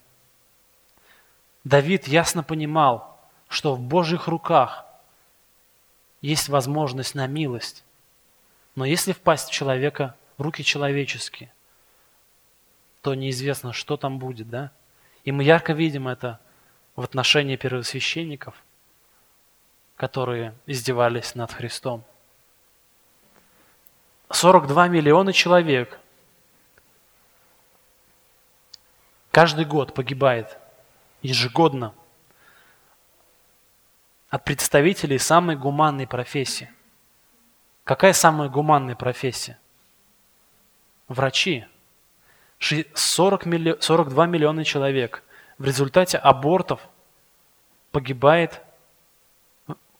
Давид 1.64 2.08
ясно 2.08 2.42
понимал, 2.42 3.18
что 3.48 3.74
в 3.74 3.80
Божьих 3.80 4.28
руках 4.28 4.86
есть 6.22 6.48
возможность 6.48 7.14
на 7.14 7.26
милость. 7.26 7.84
Но 8.74 8.84
если 8.84 9.12
впасть 9.12 9.48
в 9.48 9.52
человека 9.52 10.16
в 10.38 10.42
руки 10.42 10.64
человеческие, 10.64 11.52
то 13.02 13.14
неизвестно, 13.14 13.72
что 13.72 13.96
там 13.96 14.18
будет, 14.18 14.48
да? 14.48 14.70
И 15.24 15.32
мы 15.32 15.42
ярко 15.44 15.72
видим 15.72 16.08
это 16.08 16.40
в 16.96 17.02
отношении 17.02 17.56
первосвященников, 17.56 18.54
которые 19.96 20.54
издевались 20.66 21.34
над 21.34 21.52
Христом. 21.52 22.04
42 24.30 24.88
миллиона 24.88 25.32
человек 25.32 25.98
каждый 29.30 29.64
год 29.64 29.92
погибает 29.92 30.56
ежегодно 31.22 31.94
от 34.28 34.44
представителей 34.44 35.18
самой 35.18 35.56
гуманной 35.56 36.06
профессии. 36.06 36.72
Какая 37.90 38.12
самая 38.12 38.48
гуманная 38.48 38.94
профессия? 38.94 39.58
Врачи. 41.08 41.66
40 42.60 43.46
милли... 43.46 43.78
42 43.80 44.26
миллиона 44.26 44.64
человек 44.64 45.24
в 45.58 45.64
результате 45.64 46.16
абортов 46.16 46.88
погибает 47.90 48.60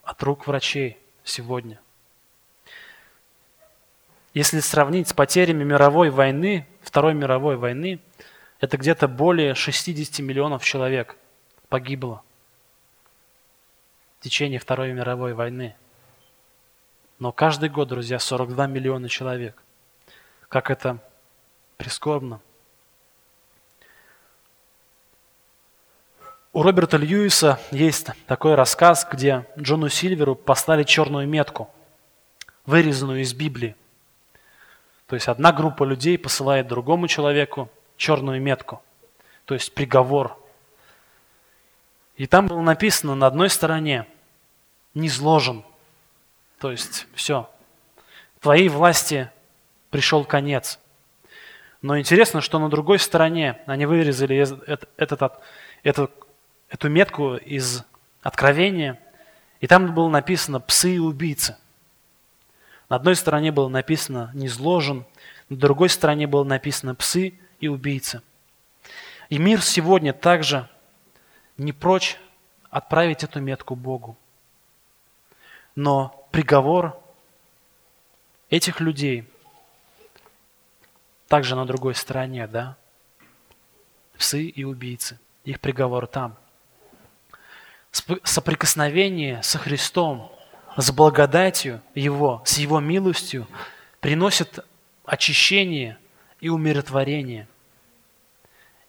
от 0.04 0.22
рук 0.22 0.46
врачей 0.46 0.98
сегодня. 1.24 1.80
Если 4.34 4.60
сравнить 4.60 5.08
с 5.08 5.12
потерями 5.12 5.64
мировой 5.64 6.10
войны, 6.10 6.68
Второй 6.82 7.14
мировой 7.14 7.56
войны, 7.56 7.98
это 8.60 8.76
где-то 8.76 9.08
более 9.08 9.56
60 9.56 10.20
миллионов 10.20 10.62
человек 10.62 11.16
погибло 11.68 12.22
в 14.20 14.22
течение 14.22 14.60
Второй 14.60 14.92
мировой 14.92 15.34
войны. 15.34 15.74
Но 17.20 17.30
каждый 17.30 17.68
год, 17.68 17.86
друзья, 17.86 18.18
42 18.18 18.66
миллиона 18.66 19.08
человек. 19.08 19.62
Как 20.48 20.68
это 20.70 20.98
прискорбно. 21.76 22.40
У 26.52 26.64
Роберта 26.64 26.96
Льюиса 26.96 27.60
есть 27.70 28.08
такой 28.26 28.56
рассказ, 28.56 29.06
где 29.08 29.46
Джону 29.56 29.88
Сильверу 29.88 30.34
послали 30.34 30.82
черную 30.82 31.28
метку, 31.28 31.70
вырезанную 32.66 33.20
из 33.20 33.32
Библии. 33.34 33.76
То 35.06 35.14
есть 35.14 35.28
одна 35.28 35.52
группа 35.52 35.84
людей 35.84 36.18
посылает 36.18 36.66
другому 36.66 37.06
человеку 37.06 37.70
черную 37.96 38.42
метку, 38.42 38.82
то 39.44 39.54
есть 39.54 39.72
приговор 39.74 40.36
и 42.20 42.26
там 42.26 42.48
было 42.48 42.60
написано 42.60 43.14
на 43.14 43.26
одной 43.26 43.48
стороне 43.48 44.06
«не 44.92 45.08
зложен». 45.08 45.64
То 46.60 46.70
есть 46.70 47.06
все. 47.14 47.50
Твоей 48.40 48.68
власти 48.68 49.30
пришел 49.88 50.24
конец. 50.24 50.78
Но 51.80 51.98
интересно, 51.98 52.42
что 52.42 52.58
на 52.58 52.68
другой 52.68 52.98
стороне 52.98 53.62
они 53.64 53.86
вырезали 53.86 54.36
этот, 54.36 54.90
этот, 54.98 55.40
эту, 55.82 56.88
метку 56.90 57.36
из 57.36 57.82
Откровения, 58.22 59.00
и 59.60 59.66
там 59.66 59.94
было 59.94 60.10
написано 60.10 60.60
«псы 60.60 60.96
и 60.96 60.98
убийцы». 60.98 61.56
На 62.90 62.96
одной 62.96 63.16
стороне 63.16 63.50
было 63.52 63.68
написано 63.68 64.30
«не 64.34 64.48
зложен», 64.48 65.06
на 65.48 65.56
другой 65.56 65.88
стороне 65.88 66.26
было 66.26 66.44
написано 66.44 66.94
«псы 66.94 67.32
и 67.60 67.68
убийцы». 67.68 68.20
И 69.30 69.38
мир 69.38 69.62
сегодня 69.62 70.12
также 70.12 70.68
не 71.56 71.72
прочь 71.72 72.18
отправить 72.68 73.24
эту 73.24 73.40
метку 73.40 73.74
Богу. 73.74 74.18
Но 75.80 76.28
приговор 76.30 76.94
этих 78.50 78.80
людей 78.80 79.26
также 81.26 81.56
на 81.56 81.64
другой 81.64 81.94
стороне, 81.94 82.46
да? 82.46 82.76
Псы 84.18 84.42
и 84.42 84.62
убийцы. 84.62 85.18
Их 85.44 85.58
приговор 85.58 86.06
там. 86.06 86.36
Соприкосновение 87.92 89.42
со 89.42 89.56
Христом, 89.56 90.30
с 90.76 90.92
благодатью 90.92 91.80
Его, 91.94 92.42
с 92.44 92.58
Его 92.58 92.78
милостью 92.78 93.46
приносит 94.00 94.58
очищение 95.06 95.96
и 96.40 96.50
умиротворение. 96.50 97.48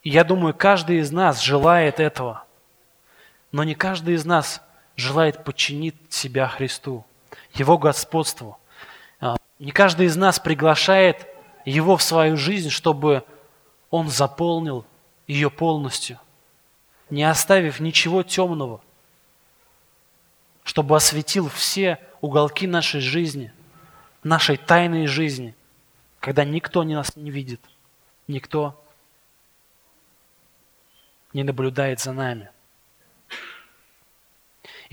И 0.02 0.10
я 0.10 0.24
думаю, 0.24 0.52
каждый 0.52 0.98
из 0.98 1.10
нас 1.10 1.40
желает 1.40 2.00
этого– 2.00 2.44
но 3.52 3.64
не 3.64 3.74
каждый 3.74 4.14
из 4.14 4.24
нас 4.24 4.62
желает 5.02 5.44
подчинить 5.44 5.96
себя 6.08 6.48
Христу, 6.48 7.04
Его 7.54 7.76
господству. 7.76 8.58
А, 9.20 9.36
не 9.58 9.72
каждый 9.72 10.06
из 10.06 10.16
нас 10.16 10.38
приглашает 10.38 11.26
Его 11.66 11.96
в 11.96 12.02
свою 12.02 12.36
жизнь, 12.36 12.70
чтобы 12.70 13.24
Он 13.90 14.08
заполнил 14.08 14.86
ее 15.26 15.50
полностью, 15.50 16.18
не 17.10 17.24
оставив 17.24 17.80
ничего 17.80 18.22
темного, 18.22 18.80
чтобы 20.64 20.96
осветил 20.96 21.48
все 21.48 21.98
уголки 22.20 22.66
нашей 22.66 23.00
жизни, 23.00 23.52
нашей 24.22 24.56
тайной 24.56 25.06
жизни, 25.06 25.54
когда 26.20 26.44
никто 26.44 26.84
нас 26.84 27.16
не 27.16 27.30
видит, 27.30 27.60
никто 28.28 28.78
не 31.32 31.42
наблюдает 31.42 32.00
за 32.00 32.12
нами. 32.12 32.50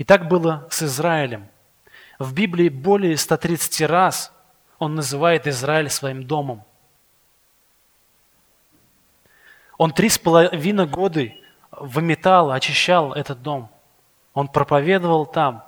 И 0.00 0.04
так 0.04 0.28
было 0.28 0.66
с 0.70 0.82
Израилем. 0.82 1.46
В 2.18 2.32
Библии 2.32 2.70
более 2.70 3.18
130 3.18 3.82
раз 3.82 4.32
он 4.78 4.94
называет 4.94 5.46
Израиль 5.46 5.90
своим 5.90 6.26
домом. 6.26 6.64
Он 9.76 9.92
три 9.92 10.08
с 10.08 10.18
половиной 10.18 10.86
года 10.86 11.30
выметал, 11.70 12.50
очищал 12.50 13.12
этот 13.12 13.42
дом. 13.42 13.70
Он 14.32 14.48
проповедовал 14.48 15.26
там. 15.26 15.64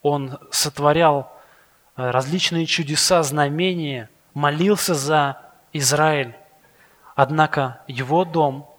Он 0.00 0.38
сотворял 0.52 1.32
э, 1.96 2.08
различные 2.08 2.66
чудеса, 2.66 3.24
знамения, 3.24 4.08
молился 4.32 4.94
за 4.94 5.42
Израиль. 5.72 6.36
Однако 7.16 7.80
его 7.88 8.24
дом 8.24 8.70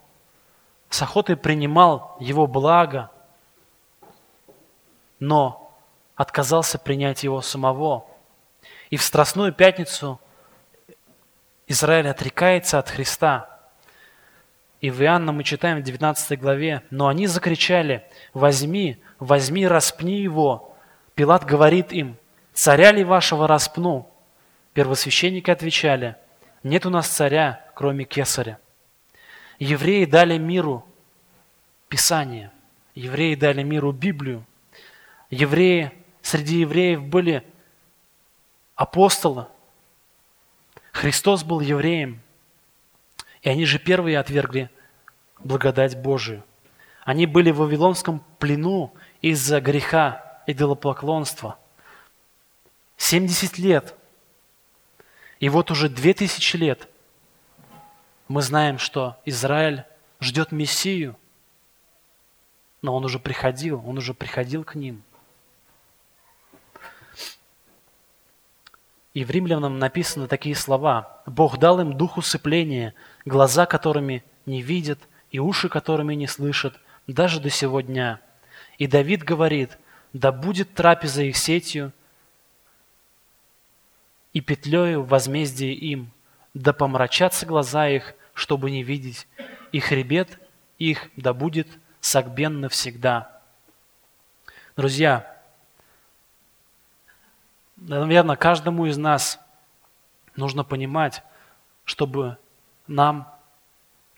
с 0.90 1.02
охотой 1.02 1.36
принимал 1.36 2.16
его 2.22 2.48
благо– 2.48 3.12
но 5.20 5.78
отказался 6.16 6.80
принять 6.80 7.24
его 7.24 7.42
самого. 7.42 8.06
И 8.90 8.98
в 8.98 9.04
Страстную 9.04 9.54
Пятницу 9.54 10.20
Израиль 11.68 12.08
отрекается 12.08 12.80
от 12.80 12.90
Христа. 12.90 13.50
И 14.80 14.90
в 14.90 15.02
Иоанна 15.02 15.32
мы 15.32 15.44
читаем 15.44 15.80
в 15.80 15.84
19 15.84 16.40
главе, 16.40 16.84
«Но 16.92 17.08
они 17.08 17.28
закричали, 17.28 18.06
возьми, 18.34 19.02
возьми, 19.20 19.68
распни 19.68 20.22
его». 20.22 20.76
Пилат 21.16 21.46
говорит 21.46 21.92
им, 21.92 22.18
«Царя 22.54 22.92
ли 22.92 23.04
вашего 23.04 23.48
распну?» 23.48 24.10
Первосвященники 24.74 25.50
отвечали, 25.50 26.16
«Нет 26.64 26.86
у 26.86 26.90
нас 26.90 27.08
царя, 27.08 27.66
кроме 27.74 28.06
кесаря». 28.06 28.60
Евреи 29.60 30.06
дали 30.06 30.38
миру 30.38 30.86
Писание, 31.90 32.52
евреи 32.94 33.36
дали 33.36 33.64
миру 33.64 33.92
Библию, 33.92 34.46
евреи, 35.30 35.92
среди 36.22 36.60
евреев 36.60 37.04
были 37.04 37.44
апостолы. 38.76 39.48
Христос 40.92 41.44
был 41.44 41.60
евреем. 41.60 42.22
И 43.42 43.50
они 43.50 43.66
же 43.66 43.80
первые 43.80 44.20
отвергли 44.20 44.70
благодать 45.40 45.98
Божию. 46.02 46.44
Они 47.04 47.26
были 47.26 47.52
в 47.52 47.58
Вавилонском 47.58 48.24
плену 48.40 48.94
из-за 49.22 49.62
греха 49.62 50.42
идолопоклонства. 50.48 51.58
70 52.98 53.58
лет. 53.58 53.96
И 55.40 55.50
вот 55.50 55.72
уже 55.72 55.88
2000 55.88 56.58
лет 56.58 56.88
мы 58.28 58.42
знаем, 58.42 58.78
что 58.78 59.18
Израиль 59.26 59.86
ждет 60.20 60.52
Мессию. 60.52 61.16
Но 62.82 62.96
он 62.96 63.06
уже 63.06 63.20
приходил, 63.20 63.82
он 63.88 63.98
уже 63.98 64.14
приходил 64.14 64.64
к 64.64 64.76
ним. 64.76 65.04
И 69.18 69.26
в 69.26 69.32
римлянам 69.32 69.80
написаны 69.80 70.28
такие 70.28 70.54
слова. 70.54 71.24
«Бог 71.26 71.58
дал 71.58 71.80
им 71.80 71.98
дух 71.98 72.18
усыпления, 72.18 72.94
глаза 73.26 73.66
которыми 73.66 74.24
не 74.46 74.62
видят, 74.62 75.00
и 75.32 75.40
уши 75.40 75.70
которыми 75.70 76.14
не 76.14 76.28
слышат, 76.28 76.80
даже 77.08 77.40
до 77.40 77.50
сего 77.50 77.82
дня. 77.82 78.22
И 78.78 78.86
Давид 78.86 79.24
говорит, 79.24 79.80
да 80.14 80.32
будет 80.32 80.76
трапеза 80.76 81.24
их 81.24 81.36
сетью 81.36 81.94
и 84.34 84.42
петлею 84.42 85.02
возмездие 85.02 85.74
им, 85.74 86.12
да 86.54 86.72
помрачатся 86.72 87.48
глаза 87.48 87.90
их, 87.90 88.14
чтобы 88.36 88.70
не 88.70 88.84
видеть, 88.84 89.28
и 89.72 89.80
хребет 89.80 90.40
их 90.78 91.10
да 91.16 91.34
будет 91.34 91.68
согбен 92.02 92.62
навсегда. 92.62 93.42
Друзья, 94.76 95.37
наверное, 97.78 98.36
каждому 98.36 98.86
из 98.86 98.98
нас 98.98 99.40
нужно 100.36 100.64
понимать, 100.64 101.24
чтобы 101.86 102.38
нам, 102.88 103.34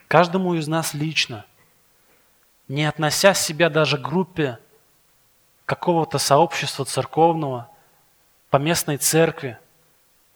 каждому 0.08 0.56
из 0.56 0.68
нас 0.68 0.94
лично, 0.94 1.46
не 2.68 2.86
относя 2.86 3.34
себя 3.34 3.70
даже 3.70 3.98
к 3.98 4.02
группе 4.02 4.60
какого-то 5.66 6.18
сообщества 6.18 6.86
церковного, 6.86 7.70
по 8.50 8.58
местной 8.58 8.98
церкви, 8.98 9.58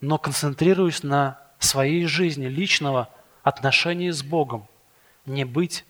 но 0.01 0.17
концентрируясь 0.17 1.03
на 1.03 1.39
своей 1.59 2.05
жизни, 2.05 2.45
личного 2.45 3.09
отношения 3.41 4.13
с 4.13 4.21
Богом, 4.21 4.67
не 5.25 5.45
быть 5.45 5.85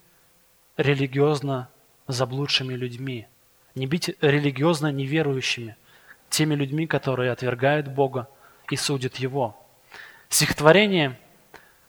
религиозно 0.78 1.70
заблудшими 2.08 2.74
людьми, 2.74 3.28
не 3.76 3.88
быть 3.88 4.16
религиозно 4.22 4.92
неверующими, 4.92 5.76
теми 6.34 6.56
людьми, 6.56 6.88
которые 6.88 7.32
отвергают 7.32 7.88
Бога 7.88 8.28
и 8.70 8.76
судят 8.76 9.18
Его. 9.18 9.56
Стихотворение 10.30 11.20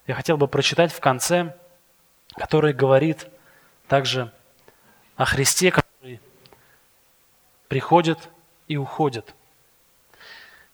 я 0.07 0.15
хотел 0.15 0.37
бы 0.37 0.49
прочитать 0.49 0.93
в 0.93 1.01
конце, 1.01 1.57
которое 2.35 2.75
говорит 2.75 3.27
также 3.89 4.31
о 5.17 5.25
Христе, 5.25 5.71
который 5.71 6.21
приходит 7.69 8.19
и 8.69 8.77
уходит. 8.77 9.35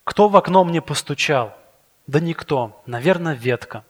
Кто 0.03 0.29
в 0.29 0.37
окно 0.37 0.65
мне 0.65 0.83
постучал? 0.83 1.57
Да 2.09 2.19
никто, 2.19 2.83
наверное, 2.87 3.35
ветка. 3.35 3.85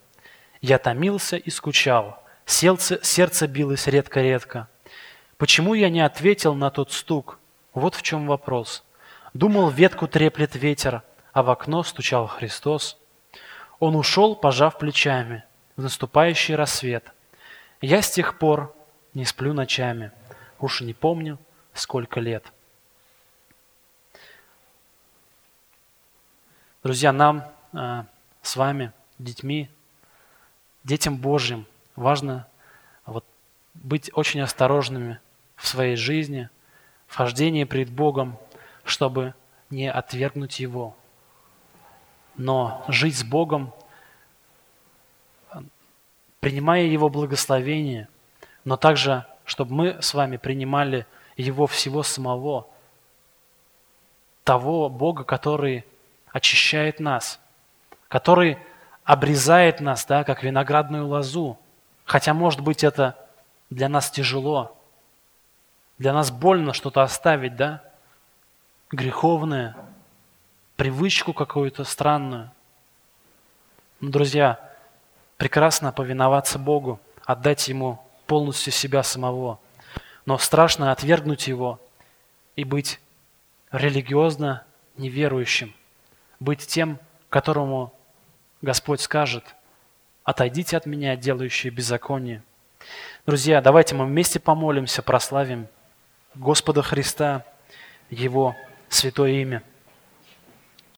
Я 0.61 0.77
томился 0.77 1.37
и 1.37 1.49
скучал, 1.49 2.23
сердце, 2.45 2.99
сердце 3.01 3.47
билось 3.47 3.87
редко-редко. 3.87 4.67
Почему 5.37 5.73
я 5.73 5.89
не 5.89 6.01
ответил 6.01 6.53
на 6.53 6.69
тот 6.69 6.91
стук? 6.91 7.39
Вот 7.73 7.95
в 7.95 8.03
чем 8.03 8.27
вопрос. 8.27 8.83
Думал, 9.33 9.69
ветку 9.69 10.07
треплет 10.07 10.55
ветер, 10.55 11.03
а 11.31 11.41
в 11.41 11.49
окно 11.49 11.83
стучал 11.83 12.27
Христос. 12.27 12.97
Он 13.79 13.95
ушел, 13.95 14.35
пожав 14.35 14.77
плечами, 14.77 15.43
в 15.77 15.83
наступающий 15.83 16.55
рассвет. 16.55 17.11
Я 17.79 18.01
с 18.01 18.11
тех 18.11 18.37
пор 18.37 18.75
не 19.13 19.23
сплю 19.23 19.53
ночами, 19.53 20.11
уж 20.59 20.81
не 20.81 20.93
помню, 20.93 21.39
сколько 21.73 22.19
лет. 22.19 22.51
Друзья, 26.83 27.13
нам 27.13 27.49
э, 27.73 28.03
с 28.41 28.55
вами, 28.57 28.91
детьми, 29.17 29.69
детям 30.83 31.15
Божьим, 31.15 31.65
важно 31.95 32.47
вот, 33.05 33.23
быть 33.75 34.11
очень 34.13 34.41
осторожными 34.41 35.19
в 35.55 35.67
своей 35.67 35.95
жизни, 35.95 36.49
в 37.07 37.15
хождении 37.15 37.63
пред 37.63 37.89
Богом, 37.89 38.37
чтобы 38.83 39.33
не 39.69 39.89
отвергнуть 39.91 40.59
Его. 40.59 40.95
Но 42.35 42.83
жить 42.87 43.17
с 43.17 43.23
Богом, 43.23 43.73
принимая 46.39 46.83
Его 46.83 47.09
благословение, 47.09 48.07
но 48.63 48.77
также, 48.77 49.25
чтобы 49.45 49.73
мы 49.73 50.01
с 50.01 50.13
вами 50.13 50.37
принимали 50.37 51.05
Его 51.37 51.67
всего 51.67 52.03
самого, 52.03 52.67
того 54.43 54.89
Бога, 54.89 55.23
который 55.23 55.85
очищает 56.31 56.99
нас, 56.99 57.39
который 58.07 58.57
обрезает 59.03 59.81
нас, 59.81 60.05
да, 60.05 60.23
как 60.23 60.43
виноградную 60.43 61.05
лозу. 61.05 61.57
Хотя, 62.05 62.33
может 62.33 62.61
быть, 62.61 62.83
это 62.83 63.15
для 63.69 63.87
нас 63.89 64.09
тяжело, 64.09 64.77
для 65.97 66.13
нас 66.13 66.31
больно 66.31 66.73
что-то 66.73 67.03
оставить, 67.03 67.55
да, 67.55 67.83
греховное, 68.91 69.75
привычку 70.75 71.33
какую-то 71.33 71.83
странную. 71.83 72.51
Но, 73.99 74.09
друзья, 74.09 74.59
прекрасно 75.37 75.91
повиноваться 75.91 76.59
Богу, 76.59 76.99
отдать 77.25 77.67
Ему 77.67 78.03
полностью 78.27 78.73
себя 78.73 79.03
самого. 79.03 79.59
Но 80.25 80.37
страшно 80.37 80.91
отвергнуть 80.91 81.47
Его 81.47 81.79
и 82.55 82.63
быть 82.63 82.99
религиозно 83.71 84.65
неверующим, 84.97 85.73
быть 86.39 86.67
тем, 86.67 86.99
которому 87.29 87.93
Господь 88.61 89.01
скажет, 89.01 89.55
отойдите 90.23 90.77
от 90.77 90.85
меня, 90.85 91.15
делающие 91.15 91.71
беззаконие. 91.71 92.43
Друзья, 93.25 93.61
давайте 93.61 93.95
мы 93.95 94.05
вместе 94.05 94.39
помолимся, 94.39 95.01
прославим 95.01 95.67
Господа 96.35 96.81
Христа, 96.81 97.45
Его 98.09 98.55
святое 98.93 99.31
имя. 99.41 99.63